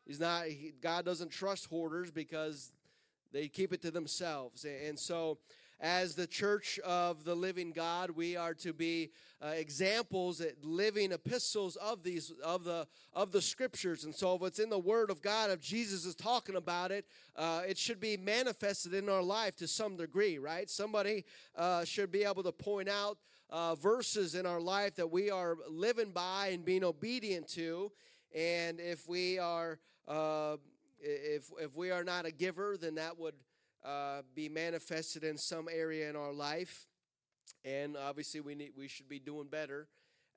[0.06, 2.72] he's not he, god doesn't trust hoarders because
[3.32, 5.38] they keep it to themselves and so
[5.82, 9.10] as the church of the living God, we are to be
[9.44, 14.04] uh, examples, living epistles of these of the of the scriptures.
[14.04, 17.04] And so, if it's in the Word of God, if Jesus is talking about it,
[17.34, 20.70] uh, it should be manifested in our life to some degree, right?
[20.70, 21.24] Somebody
[21.56, 23.18] uh, should be able to point out
[23.52, 27.92] uh, verses in our life that we are living by and being obedient to.
[28.34, 30.56] And if we are uh,
[30.98, 33.34] if if we are not a giver, then that would
[33.84, 36.88] uh, be manifested in some area in our life.
[37.64, 39.86] And obviously, we need we should be doing better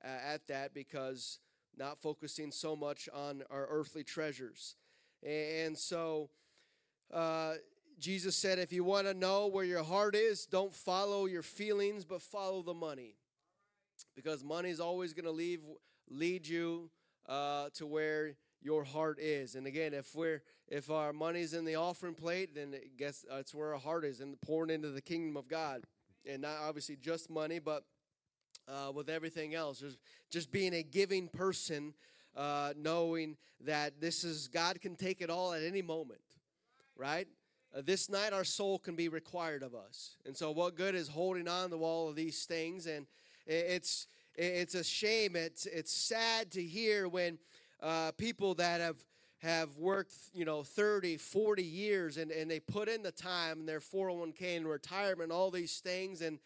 [0.04, 1.38] uh, at that because
[1.76, 4.76] not focusing so much on our earthly treasures.
[5.22, 6.30] And so,
[7.12, 7.54] uh,
[7.98, 12.04] Jesus said, if you want to know where your heart is, don't follow your feelings,
[12.04, 13.16] but follow the money,
[14.14, 15.60] because money is always going to leave
[16.08, 16.90] lead you
[17.28, 19.54] uh, to where your heart is.
[19.54, 23.54] And again, if we're if our money's in the offering plate, then it guess that's
[23.54, 25.82] where our heart is, and pouring into the kingdom of God,
[26.28, 27.84] and not obviously just money, but
[28.68, 29.80] uh, with everything else.
[29.80, 29.98] Just
[30.30, 31.94] just being a giving person,
[32.36, 36.20] uh, knowing that this is God can take it all at any moment,
[36.94, 37.26] right?
[37.76, 41.08] Uh, this night our soul can be required of us, and so what good is
[41.08, 42.86] holding on to all of these things?
[42.86, 43.06] And
[43.46, 45.36] it's it's a shame.
[45.36, 47.38] It's it's sad to hear when
[47.82, 48.96] uh, people that have
[49.38, 53.66] have worked you know 30 40 years and, and they put in the time in
[53.66, 56.38] their 401k and retirement all these things and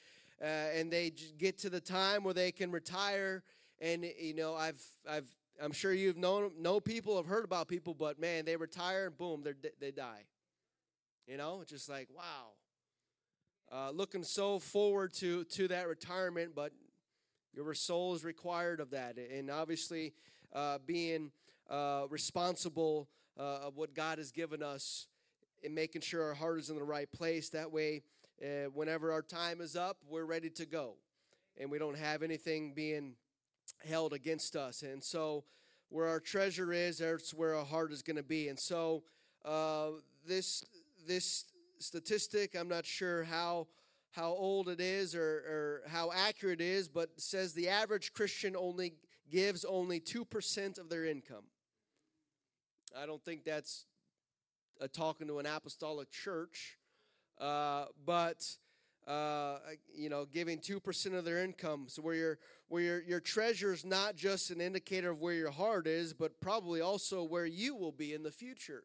[0.43, 3.45] uh, and they get to the time where they can retire
[3.81, 5.29] and you know i've i've
[5.63, 9.17] i'm sure you've known know people have heard about people but man they retire and
[9.17, 10.25] boom they they die
[11.27, 12.53] you know just like wow
[13.73, 16.73] uh, looking so forward to to that retirement but
[17.55, 20.13] your soul is required of that and obviously
[20.53, 21.31] uh, being
[21.69, 25.07] uh, responsible uh, of what God has given us
[25.65, 27.51] and making sure our heart is in the right place.
[27.51, 28.03] That way,
[28.43, 30.97] uh, whenever our time is up, we're ready to go
[31.59, 33.15] and we don't have anything being
[33.89, 34.83] held against us.
[34.83, 35.45] And so,
[35.89, 38.49] where our treasure is, that's where our heart is going to be.
[38.49, 39.03] And so,
[39.45, 39.89] uh,
[40.27, 40.65] this
[41.07, 41.47] this
[41.79, 43.67] statistic, I'm not sure how
[44.13, 48.57] how old it is or, or how accurate it is, but says the average Christian
[48.57, 48.95] only
[49.31, 51.45] gives only 2% of their income.
[53.01, 53.87] I don't think that's
[54.81, 56.77] a talking to an apostolic church,
[57.41, 58.45] uh, but
[59.07, 59.59] uh,
[59.95, 61.87] you know, giving two percent of their income.
[61.89, 65.51] So where your where your your treasure is not just an indicator of where your
[65.51, 68.85] heart is, but probably also where you will be in the future.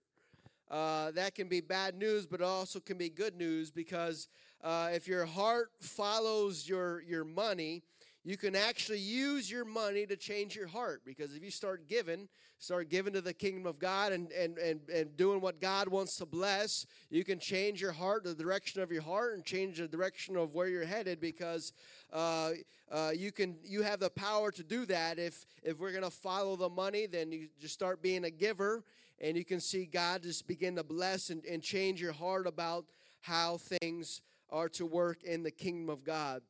[0.69, 4.28] Uh, that can be bad news, but it also can be good news because
[4.63, 7.84] uh, if your heart follows your your money,
[8.23, 12.28] you can actually use your money to change your heart because if you start giving
[12.58, 16.15] start giving to the kingdom of god and, and, and, and doing what god wants
[16.15, 19.88] to bless you can change your heart the direction of your heart and change the
[19.88, 21.71] direction of where you're headed because
[22.12, 22.51] uh,
[22.91, 25.19] uh, you can you have the power to do that.
[25.19, 28.84] If if we're going to follow the money then you just start being a giver
[29.19, 32.86] and you can see god just begin to bless and, and change your heart about
[33.21, 36.41] how things are to work in the kingdom of god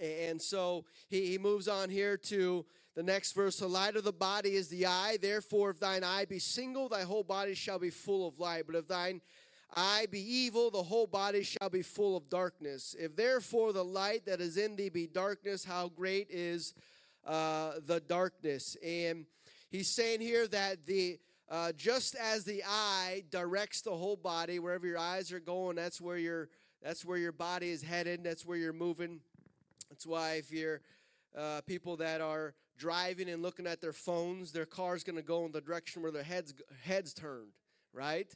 [0.00, 3.58] and so he, he moves on here to the next verse.
[3.58, 5.18] The light of the body is the eye.
[5.20, 8.64] Therefore, if thine eye be single, thy whole body shall be full of light.
[8.66, 9.20] But if thine
[9.74, 12.96] eye be evil, the whole body shall be full of darkness.
[12.98, 16.74] If therefore the light that is in thee be darkness, how great is
[17.26, 18.76] uh, the darkness?
[18.84, 19.26] And
[19.68, 24.86] he's saying here that the uh, just as the eye directs the whole body, wherever
[24.86, 26.48] your eyes are going, that's where your
[26.82, 28.22] that's where your body is headed.
[28.22, 29.20] That's where you're moving.
[29.90, 30.80] That's why if you're
[31.36, 35.44] uh, people that are driving and looking at their phones, their car's going to go
[35.46, 37.52] in the direction where their heads heads turned,
[37.92, 38.32] right?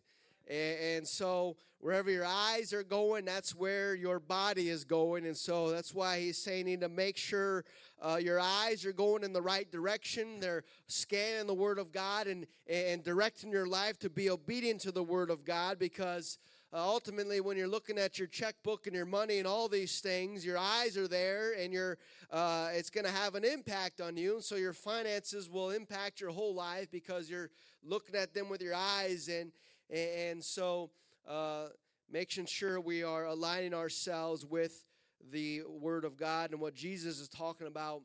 [0.51, 5.27] And, so wherever your eyes are going, that's where your body is going.
[5.27, 7.65] And so that's why he's saying you need to make sure
[8.03, 10.41] uh, your eyes are going in the right direction.
[10.41, 14.93] They're scanning the Word of God and, and directing your life to be obedient to
[14.93, 16.39] the Word of God because
[16.73, 20.47] uh, ultimately, when you're looking at your checkbook and your money and all these things,
[20.47, 21.99] your eyes are there, and your
[22.31, 24.35] uh, it's going to have an impact on you.
[24.35, 27.51] And So your finances will impact your whole life because you're
[27.83, 29.51] looking at them with your eyes, and
[29.93, 30.91] and so
[31.29, 31.67] uh,
[32.11, 34.85] making sure we are aligning ourselves with
[35.31, 38.03] the Word of God and what Jesus is talking about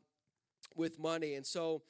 [0.74, 1.34] with money.
[1.34, 1.82] And so,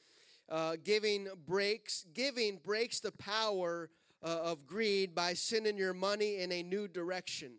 [0.49, 3.91] uh, giving breaks giving breaks the power
[4.23, 7.53] uh, of greed by sending your money in a new direction.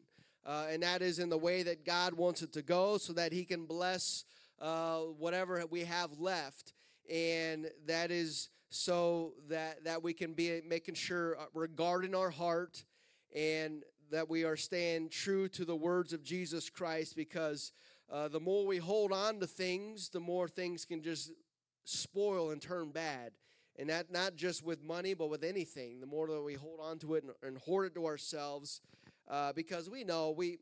[0.46, 3.34] Uh, and that is in the way that God wants it to go so that
[3.34, 4.24] He can bless
[4.62, 6.74] uh, whatever we have left.
[7.12, 12.84] And that is so that, that we can be making sure, uh, regarding our heart,
[13.36, 17.72] and that we are staying true to the words of Jesus Christ because
[18.12, 21.32] uh, the more we hold on to things, the more things can just
[21.84, 23.32] spoil and turn bad.
[23.80, 26.98] And that not just with money but with anything the more that we hold on
[26.98, 28.82] to it and, and hoard it to ourselves
[29.28, 30.58] uh, because we know we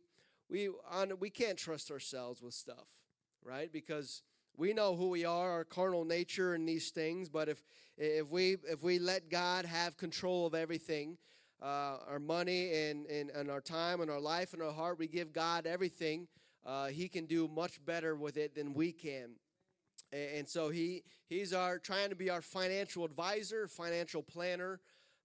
[0.49, 2.87] we on we can't trust ourselves with stuff
[3.45, 3.71] right?
[3.71, 4.23] Because
[4.57, 7.63] we know who we are our carnal nature and these things but if
[7.97, 11.17] if we if we let god have control of everything
[11.61, 15.07] uh, our money and, and, and our time and our life and our heart we
[15.07, 16.27] give god everything
[16.65, 19.31] uh, he can do much better with it than we can
[20.11, 24.79] and so he he's our trying to be our financial advisor, financial planner,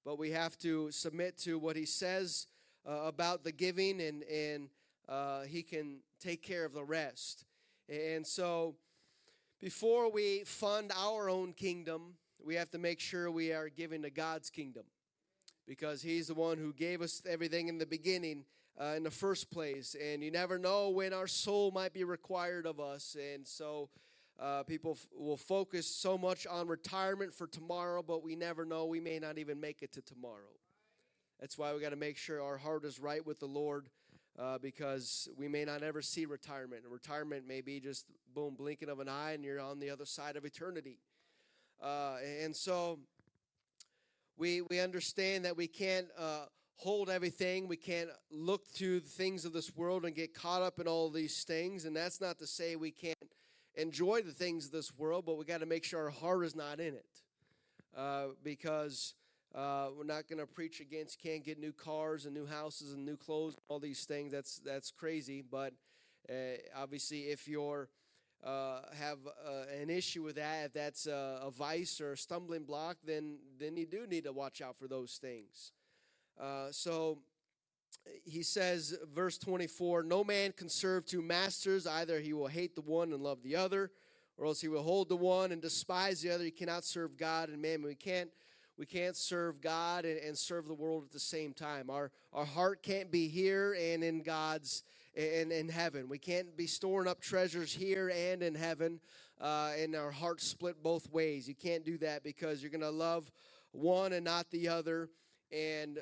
[0.05, 2.47] but we have to submit to what he says
[2.89, 4.69] uh, about the giving, and and
[5.09, 7.45] uh, he can take care of the rest.
[7.89, 8.77] And so,
[9.61, 14.11] before we fund our own kingdom, we have to make sure we are giving to
[14.11, 14.85] God's kingdom,
[15.67, 18.45] because He's the one who gave us everything in the beginning.
[18.81, 22.65] Uh, in the first place, and you never know when our soul might be required
[22.65, 23.91] of us, and so
[24.39, 28.87] uh, people f- will focus so much on retirement for tomorrow, but we never know.
[28.87, 30.55] We may not even make it to tomorrow.
[31.41, 33.91] That's why we got to make sure our heart is right with the Lord
[34.41, 36.83] uh, because we may not ever see retirement.
[36.85, 40.07] And retirement may be just boom, blinking of an eye, and you're on the other
[40.07, 40.99] side of eternity.
[41.83, 42.99] Uh, and so
[44.39, 47.69] we, we understand that we can't uh, hold everything.
[47.69, 51.11] We can't look to the things of this world and get caught up in all
[51.11, 51.85] these things.
[51.85, 53.17] And that's not to say we can't
[53.75, 56.57] enjoy the things of this world, but we got to make sure our heart is
[56.57, 57.05] not in it.
[57.97, 59.15] Uh, because
[59.55, 63.05] uh, we're not going to preach against can't get new cars and new houses and
[63.05, 64.33] new clothes, all these things.
[64.33, 65.43] That's that's crazy.
[65.43, 65.75] But
[66.29, 67.89] uh, obviously, if you're
[68.45, 72.65] uh, have uh, an issue with that, if that's a, a, vice or a stumbling
[72.65, 75.73] block, then then you do need to watch out for those things.
[76.41, 77.19] Uh, so
[78.25, 81.87] he says, verse 24, no mammon can serve two masters.
[81.87, 83.91] Either he will hate the one and love the other,
[84.39, 86.45] or else he will hold the one and despise the other.
[86.45, 87.83] He cannot serve God and man.
[87.83, 88.31] We can't,
[88.81, 91.91] we can't serve God and, and serve the world at the same time.
[91.91, 96.09] Our, our heart can't be here and in God's and in heaven.
[96.09, 99.01] We can't be storing up treasures here and in heaven,
[99.39, 101.47] uh, and our hearts split both ways.
[101.47, 103.31] You can't do that because you're going to love
[103.73, 105.11] one and not the other.
[105.53, 105.99] And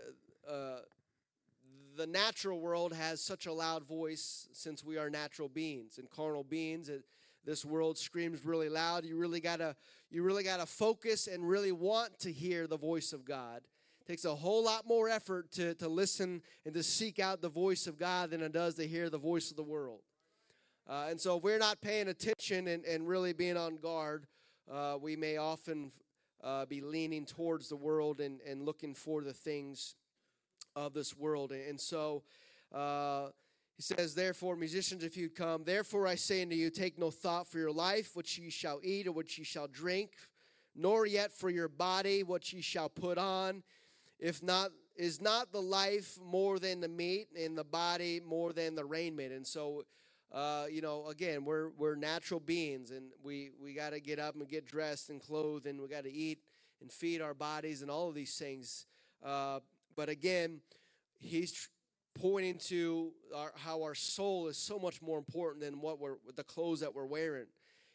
[0.49, 0.83] uh,
[1.97, 6.45] the natural world has such a loud voice since we are natural beings and carnal
[6.45, 6.89] beings.
[6.89, 7.03] It,
[7.49, 9.05] this world screams really loud.
[9.05, 9.74] You really gotta
[10.11, 13.62] you really gotta focus and really want to hear the voice of God
[14.09, 17.86] takes a whole lot more effort to, to listen and to seek out the voice
[17.86, 20.01] of God than it does to hear the voice of the world.
[20.88, 24.26] Uh, and so, if we're not paying attention and, and really being on guard,
[24.72, 25.92] uh, we may often
[26.42, 29.94] uh, be leaning towards the world and, and looking for the things
[30.74, 31.53] of this world.
[31.53, 32.22] And so,
[32.74, 33.26] uh,
[33.79, 37.47] he says, Therefore, musicians, if you come, therefore I say unto you, take no thought
[37.47, 40.11] for your life, what ye shall eat or what ye shall drink,
[40.74, 43.62] nor yet for your body, what ye shall put on.
[44.18, 48.74] If not, is not the life more than the meat, and the body more than
[48.74, 49.33] the raiment?
[49.33, 49.85] And so,
[50.33, 54.35] uh, you know, again, we're we're natural beings, and we we got to get up
[54.35, 56.41] and get dressed and clothed, and we got to eat
[56.81, 58.87] and feed our bodies and all of these things.
[59.24, 59.61] Uh,
[59.95, 60.62] but again,
[61.20, 61.68] he's
[62.21, 66.45] pointing to our, how our soul is so much more important than what we're the
[66.45, 67.47] clothes that we're wearing.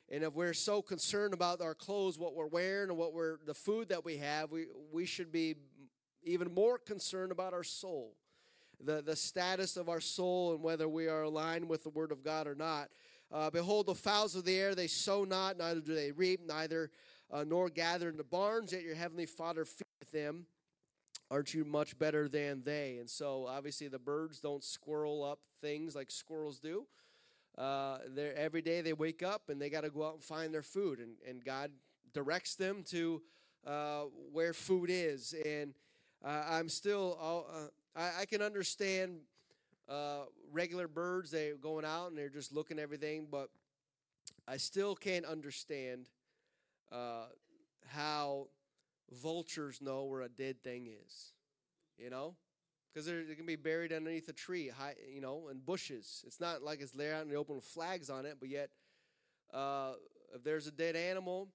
[0.10, 3.54] And if we're so concerned about our clothes, what we're wearing, and what we're the
[3.54, 5.56] food that we have, we we should be
[6.24, 8.16] even more concerned about our soul,
[8.84, 12.24] the, the status of our soul, and whether we are aligned with the Word of
[12.24, 12.90] God or not.
[13.32, 16.92] Uh, Behold, the fowls of the air, they sow not, neither do they reap, neither
[17.32, 20.46] uh, nor gather in the barns, yet your heavenly Father feedeth them.
[21.32, 22.98] Aren't you much better than they?
[23.00, 26.86] And so, obviously, the birds don't squirrel up things like squirrels do.
[27.58, 28.00] Uh,
[28.36, 31.00] every day they wake up and they got to go out and find their food,
[31.00, 31.72] and, and God
[32.14, 33.22] directs them to
[33.66, 35.34] uh, where food is.
[35.46, 35.74] And
[36.24, 39.20] uh, I'm still, uh, I, I, can understand
[39.90, 43.50] uh, regular birds, they're going out and they're just looking everything, but
[44.48, 46.10] I still can't understand
[46.92, 47.26] uh,
[47.88, 48.48] how
[49.14, 51.34] vultures know where a dead thing is,
[51.98, 52.36] you know?
[52.94, 56.24] Because they're, they can be buried underneath a tree, high, you know, in bushes.
[56.28, 58.70] It's not like it's laid out in the open with flags on it, but yet,
[59.54, 59.94] uh,
[60.36, 61.50] if there's a dead animal,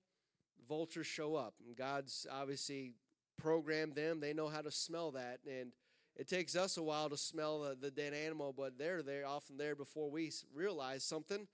[0.68, 1.54] vultures show up.
[1.66, 2.92] And God's obviously
[3.36, 4.20] program them.
[4.20, 5.38] They know how to smell that.
[5.48, 5.72] And
[6.16, 9.56] it takes us a while to smell the, the dead animal, but they're there often
[9.56, 11.46] there before we realize something.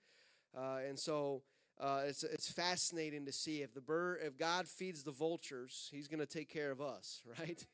[0.57, 1.43] Uh, and so
[1.79, 6.07] uh, it's it's fascinating to see if the bird if God feeds the vultures, He's
[6.07, 7.65] going to take care of us, right?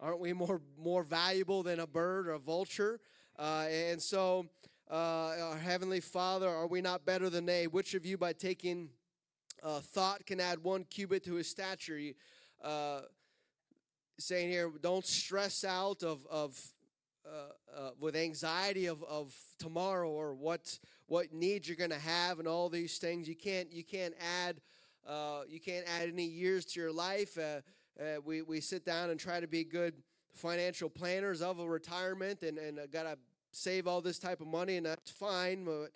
[0.00, 3.00] Aren't we more more valuable than a bird or a vulture?
[3.38, 4.46] Uh, and so,
[4.90, 7.66] uh, our heavenly Father, are we not better than they?
[7.66, 8.90] Which of you, by taking
[9.62, 11.98] uh, thought, can add one cubit to his stature?
[11.98, 12.14] You,
[12.62, 13.02] uh,
[14.18, 16.58] saying here, don't stress out of, of
[17.24, 22.38] uh, uh, with anxiety of, of tomorrow or what what needs you're going to have
[22.40, 23.28] and all these things.
[23.28, 24.14] You can't you can't
[24.44, 24.60] add
[25.06, 27.38] uh, you can't add any years to your life.
[27.38, 27.60] Uh,
[28.02, 29.94] uh, we we sit down and try to be good
[30.34, 33.16] financial planners of a retirement and and got to
[33.52, 35.90] save all this type of money and that's fine, but.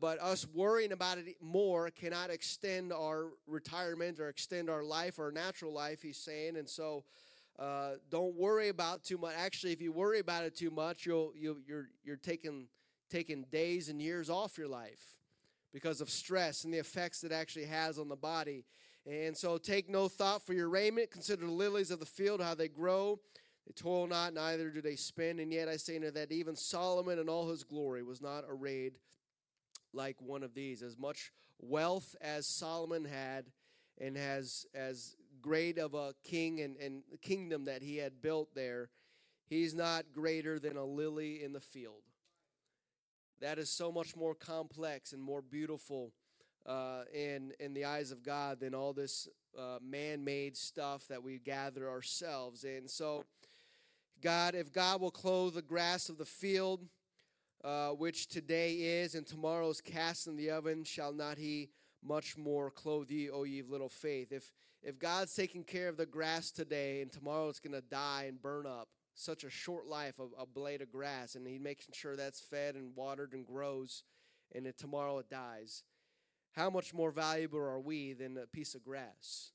[0.00, 5.32] But us worrying about it more cannot extend our retirement or extend our life, our
[5.32, 6.56] natural life, he's saying.
[6.56, 7.02] And so
[7.58, 9.34] uh, don't worry about too much.
[9.36, 12.68] Actually, if you worry about it too much, you'll, you'll you're, you're taking,
[13.10, 15.18] taking days and years off your life
[15.72, 18.64] because of stress and the effects it actually has on the body.
[19.06, 21.10] And so take no thought for your raiment.
[21.10, 23.20] Consider the lilies of the field, how they grow.
[23.66, 25.38] They toil not, neither do they spin.
[25.38, 28.98] And yet I say unto that even Solomon in all his glory was not arrayed
[29.92, 30.82] like one of these.
[30.82, 33.46] As much wealth as Solomon had,
[33.98, 38.90] and has as great of a king and, and kingdom that he had built there,
[39.46, 42.02] he's not greater than a lily in the field.
[43.40, 46.12] That is so much more complex and more beautiful
[46.64, 49.28] uh, in, in the eyes of God than all this
[49.58, 52.64] uh, man made stuff that we gather ourselves.
[52.64, 53.24] And so,
[54.20, 56.86] God, if God will clothe the grass of the field,
[57.62, 61.68] uh, which today is and tomorrow is cast in the oven, shall not he
[62.02, 64.32] much more clothe ye, O ye of little faith?
[64.32, 64.50] If
[64.86, 68.40] if God's taking care of the grass today and tomorrow it's going to die and
[68.40, 72.14] burn up, such a short life of a blade of grass, and He's making sure
[72.14, 74.04] that's fed and watered and grows,
[74.54, 75.82] and that tomorrow it dies.
[76.52, 79.50] How much more valuable are we than a piece of grass?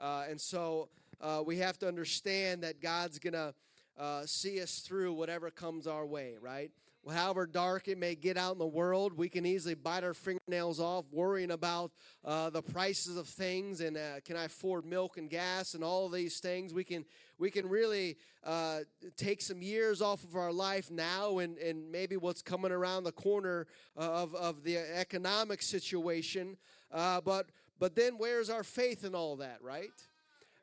[0.00, 0.88] Uh, and so
[1.20, 3.54] uh, we have to understand that God's going to
[3.96, 6.72] uh, see us through whatever comes our way, right?
[7.10, 10.78] However dark it may get out in the world, we can easily bite our fingernails
[10.78, 11.90] off worrying about
[12.24, 16.08] uh, the prices of things and uh, can I afford milk and gas and all
[16.08, 16.72] these things.
[16.72, 17.04] We can
[17.38, 18.80] we can really uh,
[19.16, 23.12] take some years off of our life now and, and maybe what's coming around the
[23.12, 26.56] corner uh, of, of the economic situation.
[26.92, 27.46] Uh, but
[27.80, 29.90] but then where's our faith in all that, right?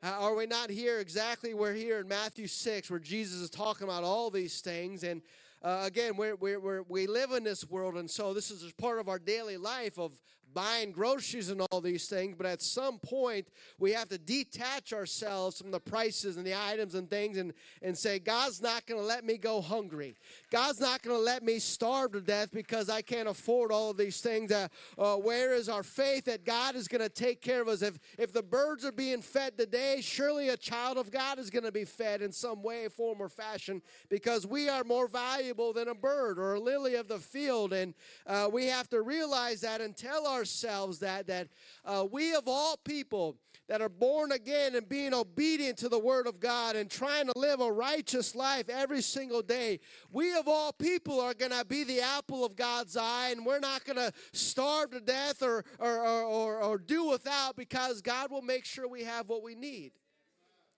[0.02, 1.52] Are we not here exactly?
[1.52, 5.20] We're here in Matthew 6 where Jesus is talking about all these things and
[5.62, 9.08] uh, again, we're, we're, we live in this world, and so this is part of
[9.08, 10.18] our daily life of
[10.54, 13.48] buying groceries and all these things, but at some point
[13.78, 17.96] we have to detach ourselves from the prices and the items and things and, and
[17.96, 20.16] say, God's not going to let me go hungry.
[20.50, 23.96] God's not going to let me starve to death because I can't afford all of
[23.96, 24.52] these things.
[24.52, 27.82] Uh, uh, where is our faith that God is going to take care of us?
[27.82, 31.64] If, if the birds are being fed today, surely a child of God is going
[31.64, 35.88] to be fed in some way, form, or fashion because we are more valuable than
[35.88, 37.72] a bird or a lily of the field.
[37.72, 37.94] And
[38.26, 41.48] uh, we have to realize that and tell our ourselves that that
[41.84, 43.36] uh, we of all people
[43.68, 47.32] that are born again and being obedient to the word of God and trying to
[47.36, 49.78] live a righteous life every single day,
[50.10, 53.60] we of all people are going to be the apple of God's eye and we're
[53.60, 58.32] not going to starve to death or, or, or, or, or do without because God
[58.32, 59.92] will make sure we have what we need.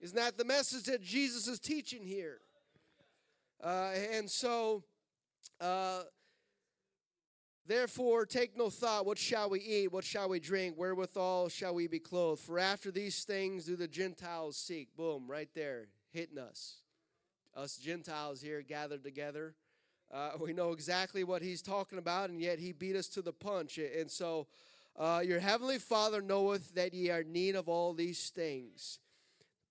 [0.02, 2.40] Isn't that the message that Jesus is teaching here?
[3.64, 4.82] Uh, and so,
[5.62, 6.02] uh,
[7.64, 9.92] Therefore, take no thought, what shall we eat?
[9.92, 10.76] What shall we drink?
[10.76, 12.42] Wherewithal shall we be clothed?
[12.42, 14.96] For after these things do the Gentiles seek.
[14.96, 16.78] Boom, right there, hitting us.
[17.54, 19.54] Us Gentiles here gathered together.
[20.12, 23.32] Uh, we know exactly what he's talking about, and yet he beat us to the
[23.32, 23.78] punch.
[23.78, 24.48] And so,
[24.96, 28.98] uh, your heavenly Father knoweth that ye are in need of all these things.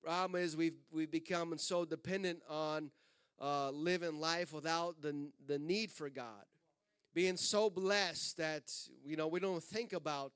[0.02, 2.90] Problem is, we've, we've become so dependent on
[3.40, 6.46] uh, living life without the, the need for God
[7.14, 8.72] being so blessed that
[9.06, 10.34] you know we don't think about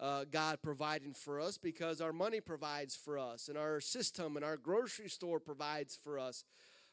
[0.00, 4.44] uh, God providing for us because our money provides for us and our system and
[4.44, 6.44] our grocery store provides for us.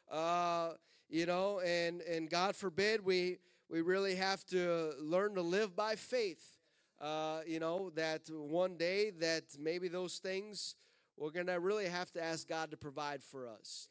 [0.09, 0.71] Uh,
[1.09, 3.37] you know, and and God forbid we
[3.69, 6.57] we really have to learn to live by faith.
[6.99, 10.75] Uh, you know that one day that maybe those things
[11.17, 13.89] we're gonna really have to ask God to provide for us.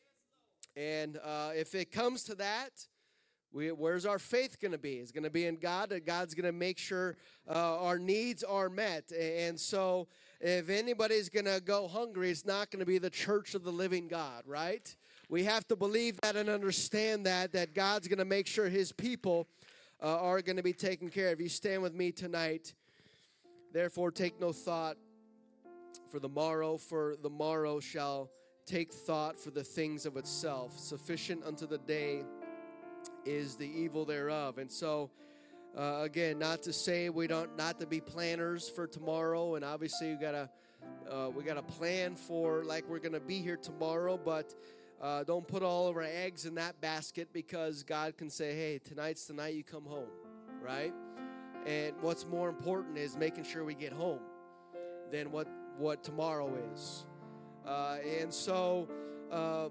[0.76, 2.86] And uh, if it comes to that,
[3.54, 4.94] we, where's our faith going to be?
[4.94, 5.94] It's going to be in God.
[6.04, 7.16] God's going to make sure
[7.48, 9.12] uh, our needs are met.
[9.12, 10.08] And so,
[10.40, 13.70] if anybody's going to go hungry, it's not going to be the church of the
[13.70, 14.94] living God, right?
[15.28, 18.90] We have to believe that and understand that that God's going to make sure His
[18.90, 19.46] people
[20.02, 21.40] uh, are going to be taken care of.
[21.40, 22.74] You stand with me tonight.
[23.72, 24.96] Therefore, take no thought
[26.10, 28.30] for the morrow, for the morrow shall
[28.66, 30.76] take thought for the things of itself.
[30.76, 32.24] Sufficient unto the day
[33.24, 34.58] is the evil thereof.
[34.58, 35.10] And so,
[35.76, 40.10] uh, again, not to say we don't not to be planners for tomorrow, and obviously
[40.10, 40.48] we gotta
[41.10, 44.54] uh, we gotta plan for like we're gonna be here tomorrow, but.
[45.02, 48.80] Uh, don't put all of our eggs in that basket because God can say, hey,
[48.82, 50.08] tonight's the night you come home,
[50.62, 50.94] right?
[51.66, 54.20] And what's more important is making sure we get home
[55.10, 55.46] than what,
[55.76, 57.04] what tomorrow is.
[57.66, 58.88] Uh, and so
[59.30, 59.68] uh,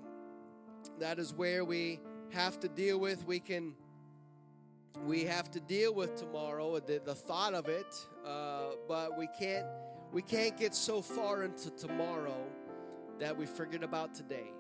[0.99, 1.99] that is where we
[2.33, 3.25] have to deal with.
[3.25, 3.73] We can
[5.05, 9.65] we have to deal with tomorrow, the, the thought of it, uh, but we can't
[10.11, 12.45] we can't get so far into tomorrow
[13.19, 14.51] that we forget about today,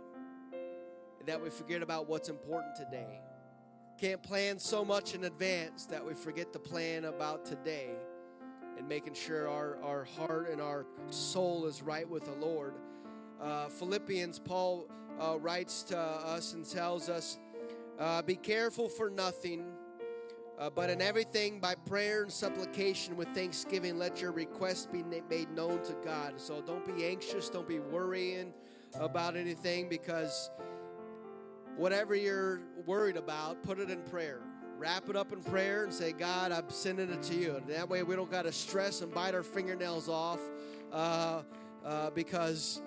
[1.25, 3.19] that we forget about what's important today.
[3.99, 7.91] Can't plan so much in advance that we forget to plan about today
[8.77, 12.73] and making sure our, our heart and our soul is right with the Lord.
[13.39, 14.87] Uh, Philippians, Paul
[15.19, 17.37] uh, writes to us and tells us
[17.99, 19.65] uh, be careful for nothing,
[20.59, 25.49] uh, but in everything by prayer and supplication with thanksgiving, let your requests be made
[25.51, 26.33] known to God.
[26.37, 28.53] So don't be anxious, don't be worrying
[28.99, 30.49] about anything because
[31.75, 34.41] whatever you're worried about, put it in prayer.
[34.77, 37.55] Wrap it up in prayer and say, God, I'm sending it to you.
[37.55, 40.39] And that way we don't got to stress and bite our fingernails off
[40.91, 41.41] uh,
[41.85, 42.81] uh because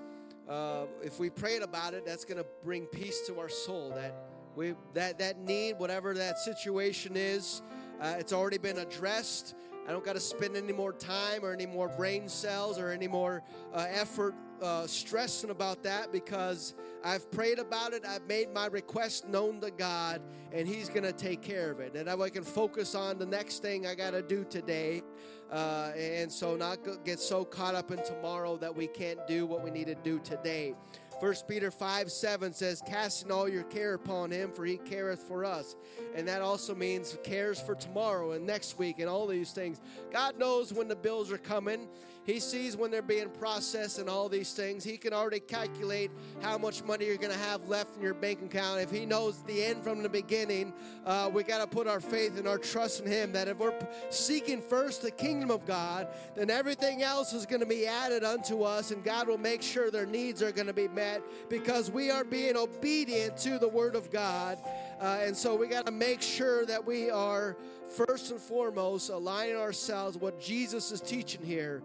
[0.48, 3.90] uh, if we prayed about it, that's going to bring peace to our soul.
[3.90, 4.14] That
[4.56, 7.62] we that that need, whatever that situation is,
[8.00, 9.54] uh, it's already been addressed.
[9.86, 13.06] I don't got to spend any more time or any more brain cells or any
[13.06, 13.42] more
[13.72, 18.04] uh, effort uh, stressing about that because I've prayed about it.
[18.04, 21.94] I've made my request known to God, and He's going to take care of it.
[21.94, 25.02] And I can focus on the next thing I got to do today.
[25.50, 29.62] Uh, and so not get so caught up in tomorrow that we can't do what
[29.62, 30.74] we need to do today.
[31.20, 35.44] First Peter 5 7 says, Casting all your care upon him, for he careth for
[35.44, 35.74] us.
[36.14, 39.80] And that also means cares for tomorrow and next week and all these things.
[40.12, 41.88] God knows when the bills are coming.
[42.26, 44.82] He sees when they're being processed and all these things.
[44.82, 46.10] He can already calculate
[46.42, 48.80] how much money you're going to have left in your bank account.
[48.80, 50.72] If He knows the end from the beginning,
[51.04, 53.30] uh, we got to put our faith and our trust in Him.
[53.30, 53.78] That if we're
[54.10, 58.62] seeking first the kingdom of God, then everything else is going to be added unto
[58.62, 62.10] us, and God will make sure their needs are going to be met because we
[62.10, 64.58] are being obedient to the Word of God.
[65.00, 67.56] Uh, and so we got to make sure that we are
[67.96, 71.82] first and foremost aligning ourselves with what Jesus is teaching here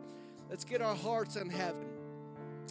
[0.52, 1.86] Let's get our hearts in heaven.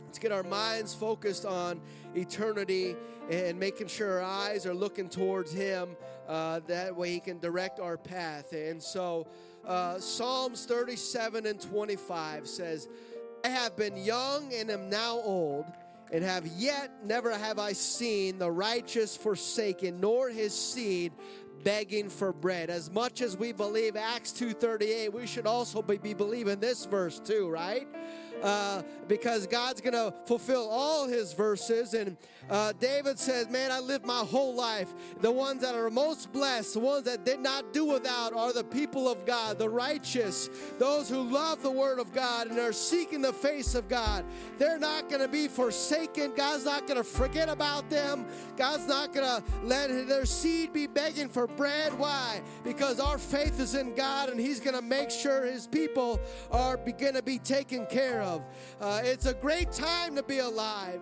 [0.04, 1.80] Let's get our minds focused on
[2.14, 2.94] eternity
[3.30, 5.96] and making sure our eyes are looking towards Him.
[6.28, 8.52] Uh, that way He can direct our path.
[8.52, 9.26] And so,
[9.66, 12.86] uh, Psalms 37 and 25 says,
[13.46, 15.64] I have been young and am now old,
[16.12, 21.12] and have yet never have I seen the righteous forsaken, nor his seed
[21.62, 22.70] begging for bread.
[22.70, 27.18] As much as we believe Acts 2:38, we should also be, be believing this verse
[27.18, 27.86] too, right?
[28.42, 31.94] Uh, because God's going to fulfill all his verses.
[31.94, 32.16] And
[32.48, 34.88] uh, David says, Man, I lived my whole life.
[35.20, 38.64] The ones that are most blessed, the ones that did not do without, are the
[38.64, 43.20] people of God, the righteous, those who love the word of God and are seeking
[43.20, 44.24] the face of God.
[44.58, 46.32] They're not going to be forsaken.
[46.36, 48.26] God's not going to forget about them.
[48.56, 51.98] God's not going to let their seed be begging for bread.
[51.98, 52.40] Why?
[52.62, 56.20] Because our faith is in God and He's going to make sure His people
[56.52, 58.44] are going to be taken care of of.
[58.80, 61.00] Uh, it's a great time to be alive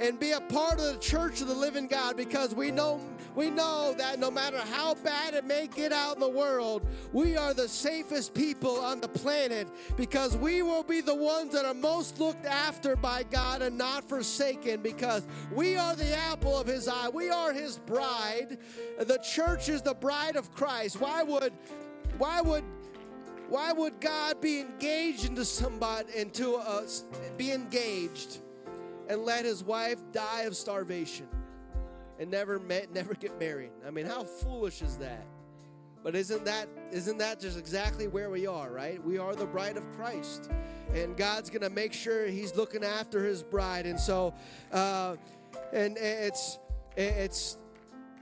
[0.00, 3.00] and be a part of the church of the living God because we know
[3.36, 7.36] we know that no matter how bad it may get out in the world, we
[7.36, 11.74] are the safest people on the planet because we will be the ones that are
[11.74, 16.88] most looked after by God and not forsaken because we are the apple of his
[16.88, 17.08] eye.
[17.08, 18.58] We are his bride.
[18.98, 21.00] The church is the bride of Christ.
[21.00, 21.52] Why would
[22.18, 22.64] why would
[23.50, 27.04] why would God be engaged into somebody, into us,
[27.36, 28.38] be engaged
[29.08, 31.26] and let his wife die of starvation
[32.20, 33.72] and never met, never get married?
[33.84, 35.26] I mean, how foolish is that?
[36.04, 39.04] But isn't that isn't that just exactly where we are, right?
[39.04, 40.48] We are the bride of Christ,
[40.94, 43.84] and God's gonna make sure He's looking after His bride.
[43.84, 44.32] And so,
[44.72, 45.16] uh,
[45.72, 46.58] and it's
[46.96, 47.58] it's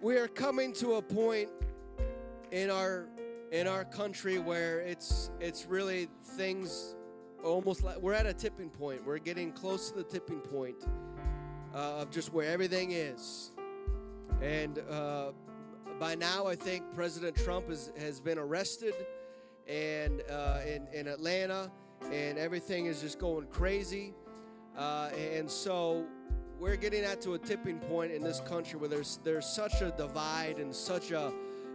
[0.01, 1.51] we are coming to a point
[2.51, 3.07] in our
[3.51, 6.95] in our country where it's it's really things
[7.45, 9.05] almost like we're at a tipping point.
[9.05, 10.87] We're getting close to the tipping point
[11.75, 13.53] uh, of just where everything is.
[14.43, 15.33] And uh,
[15.99, 18.95] by now, I think President Trump is, has been arrested
[19.67, 21.71] and uh, in, in Atlanta,
[22.13, 24.15] and everything is just going crazy.
[24.77, 26.07] Uh, and so
[26.59, 29.91] we're getting at to a tipping point in this country where there's there's such a
[29.97, 31.33] divide and such a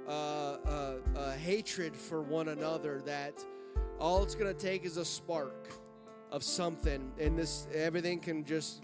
[0.08, 3.44] uh, uh, hatred for one another that
[4.00, 5.70] all it's going to take is a spark
[6.32, 8.84] of something and this everything can just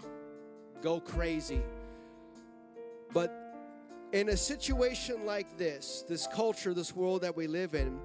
[0.82, 1.62] go crazy.
[3.12, 3.50] But
[4.12, 7.98] in a situation like this this culture this world that we live in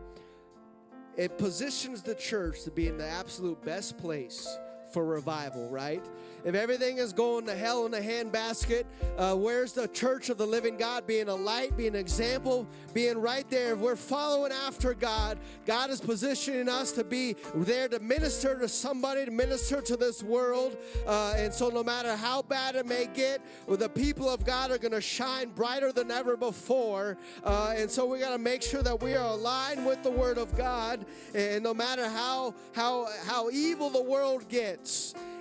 [1.18, 4.58] it positions the church to be in the absolute best place
[4.96, 6.02] for revival right
[6.46, 8.84] if everything is going to hell in a handbasket,
[9.18, 13.18] uh, where's the church of the living God being a light, being an example, being
[13.18, 13.74] right there?
[13.74, 18.68] If we're following after God, God is positioning us to be there to minister to
[18.68, 20.78] somebody, to minister to this world.
[21.08, 24.78] Uh, and so, no matter how bad it may get, the people of God are
[24.78, 27.18] going to shine brighter than ever before.
[27.44, 30.38] Uh, and so, we got to make sure that we are aligned with the Word
[30.38, 31.08] of God.
[31.34, 34.85] And no matter how how how evil the world gets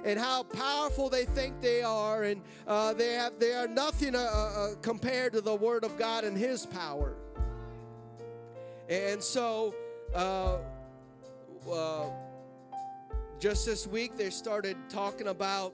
[0.05, 4.19] and how powerful they think they are, and uh, they have they are nothing uh,
[4.19, 7.15] uh, compared to the Word of God and His power.
[8.89, 9.75] And so,
[10.15, 10.59] uh,
[11.71, 12.11] uh,
[13.41, 15.73] just this week, they started talking about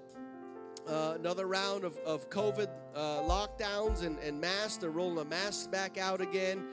[0.88, 4.76] uh, another round of, of COVID lockdowns and, and masks.
[4.76, 6.64] They're rolling the masks back out again.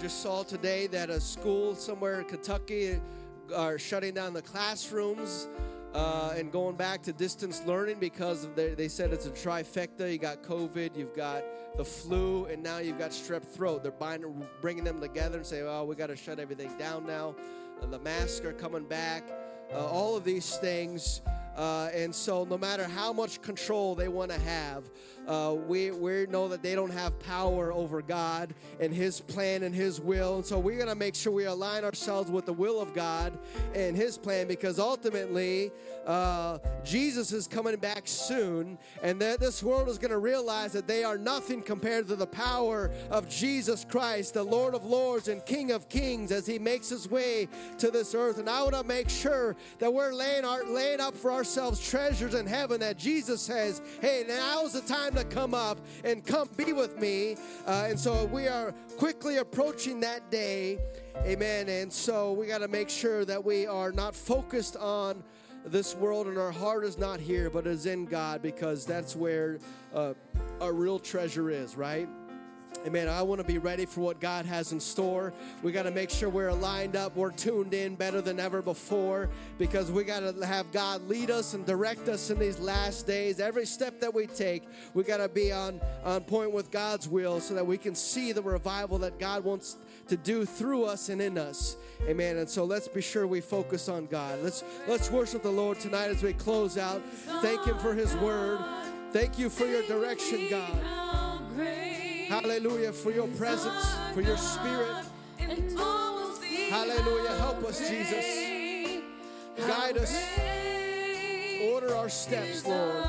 [0.00, 3.00] Just saw today that a school somewhere in Kentucky
[3.54, 5.46] are shutting down the classrooms
[5.94, 10.10] uh, and going back to distance learning because they, they said it's a trifecta.
[10.10, 11.44] You got COVID, you've got
[11.76, 13.82] the flu, and now you've got strep throat.
[13.82, 17.36] They're buying, bringing them together and say, "Oh, we got to shut everything down now."
[17.80, 19.24] Uh, the masks are coming back.
[19.72, 21.22] Uh, all of these things.
[21.56, 24.84] Uh, and so, no matter how much control they want to have,
[25.26, 29.74] uh, we, we know that they don't have power over God and His plan and
[29.74, 30.36] His will.
[30.36, 33.38] And so we're going to make sure we align ourselves with the will of God
[33.74, 35.70] and His plan because ultimately
[36.06, 40.86] uh, Jesus is coming back soon and that this world is going to realize that
[40.86, 45.44] they are nothing compared to the power of Jesus Christ, the Lord of Lords and
[45.46, 47.48] King of Kings, as He makes His way
[47.78, 48.38] to this earth.
[48.38, 52.32] And I want to make sure that we're laying, our, laying up for ourselves treasures
[52.32, 56.72] in heaven that Jesus says, hey, now's the time to come up and come be
[56.72, 57.36] with me.
[57.66, 60.78] Uh, and so we are quickly approaching that day.
[61.26, 61.68] Amen.
[61.68, 65.22] And so we got to make sure that we are not focused on
[65.66, 69.58] this world and our heart is not here, but is in God because that's where
[69.94, 70.14] uh,
[70.62, 72.08] our real treasure is, right?
[72.86, 73.08] Amen.
[73.08, 75.32] I want to be ready for what God has in store.
[75.62, 79.30] We got to make sure we're lined up, we're tuned in better than ever before
[79.58, 83.40] because we got to have God lead us and direct us in these last days.
[83.40, 87.40] Every step that we take, we got to be on, on point with God's will
[87.40, 89.76] so that we can see the revival that God wants
[90.08, 91.76] to do through us and in us.
[92.06, 92.36] Amen.
[92.36, 94.40] And so let's be sure we focus on God.
[94.42, 97.02] Let's let's worship the Lord tonight as we close out.
[97.40, 98.58] Thank him for his word.
[99.12, 101.93] Thank you for your direction, God.
[102.28, 105.04] Hallelujah for your presence, for your spirit.
[106.70, 107.36] Hallelujah.
[107.38, 109.02] Help us, Jesus.
[109.56, 110.14] Guide us.
[111.72, 113.04] Order our steps, Lord.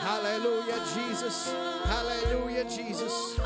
[0.00, 1.52] Hallelujah, Jesus.
[1.84, 3.38] Hallelujah, Jesus.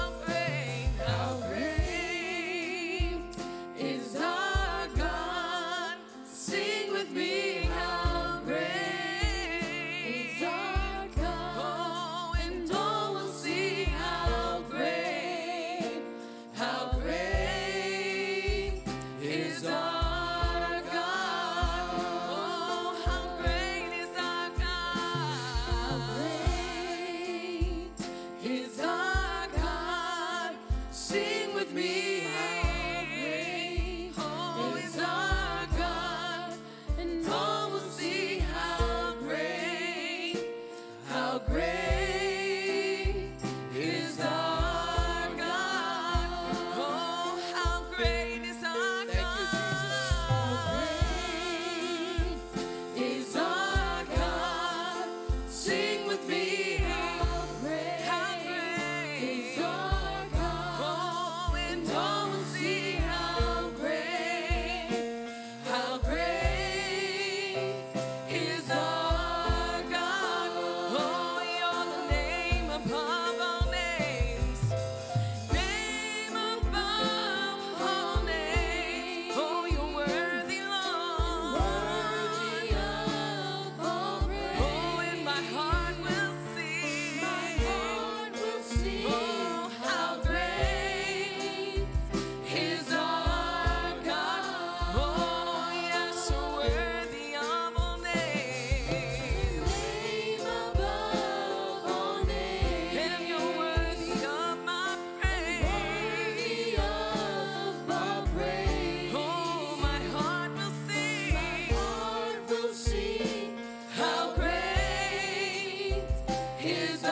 [116.63, 117.12] Thank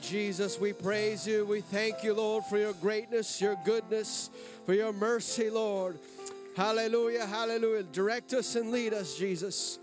[0.00, 0.58] Jesus.
[0.58, 1.44] We praise you.
[1.44, 4.30] We thank you, Lord, for your greatness, your goodness,
[4.66, 5.98] for your mercy, Lord.
[6.56, 7.84] Hallelujah, hallelujah.
[7.84, 9.78] Direct us and lead us, Jesus.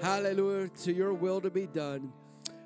[0.00, 2.12] Hallelujah, to your will to be done.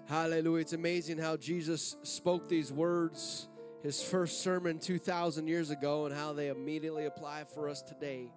[0.06, 0.60] Hallelujah.
[0.60, 3.48] It's amazing how Jesus spoke these words,
[3.82, 8.30] his first sermon 2,000 years ago, and how they immediately apply for us today.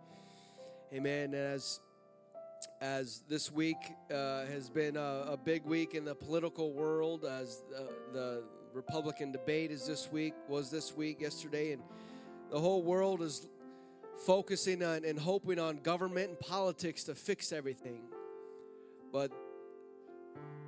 [0.93, 1.33] Amen.
[1.33, 1.81] And as
[2.81, 3.77] as this week
[4.11, 7.81] uh, has been a, a, big week in the political world, as uh,
[8.13, 8.43] the
[8.73, 11.81] Republican debate is this week, was this week, yesterday, and
[12.51, 13.47] the whole world is
[14.25, 18.03] focusing on and hoping on government and politics to fix everything.
[19.11, 19.31] But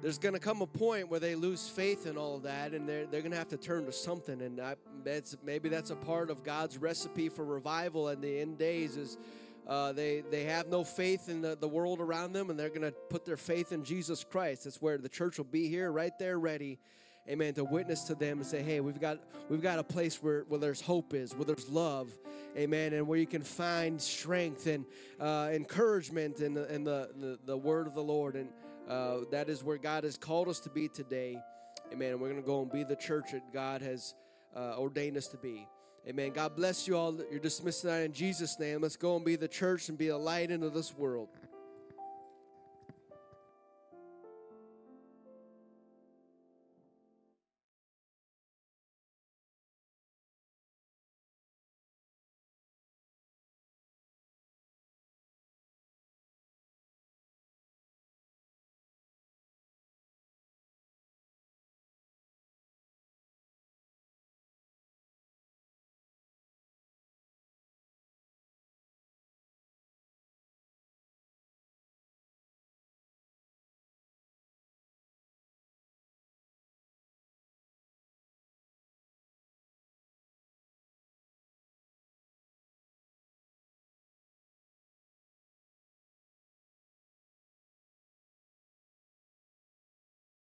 [0.02, 3.08] there's going to come a point where they lose faith in all that and they're,
[3.08, 6.30] they're going to have to turn to something and I, that's, maybe that's a part
[6.30, 9.18] of god's recipe for revival in the end days is
[9.68, 12.82] uh, they, they have no faith in the, the world around them and they're going
[12.82, 16.18] to put their faith in jesus christ that's where the church will be here right
[16.18, 16.80] there ready
[17.30, 20.44] amen to witness to them and say hey we've got we've got a place where,
[20.48, 22.10] where there's hope is where there's love
[22.58, 24.86] amen and where you can find strength and
[25.20, 28.48] uh, encouragement in, the, in the, the, the word of the lord and
[28.88, 31.42] uh, that is where God has called us to be today.
[31.92, 32.12] Amen.
[32.12, 34.16] And we're going to go and be the church that God has
[34.56, 35.68] uh, ordained us to be.
[36.08, 36.32] Amen.
[36.32, 37.14] God bless you all.
[37.30, 38.80] You're dismissed tonight in Jesus' name.
[38.80, 41.28] Let's go and be the church and be a light into this world.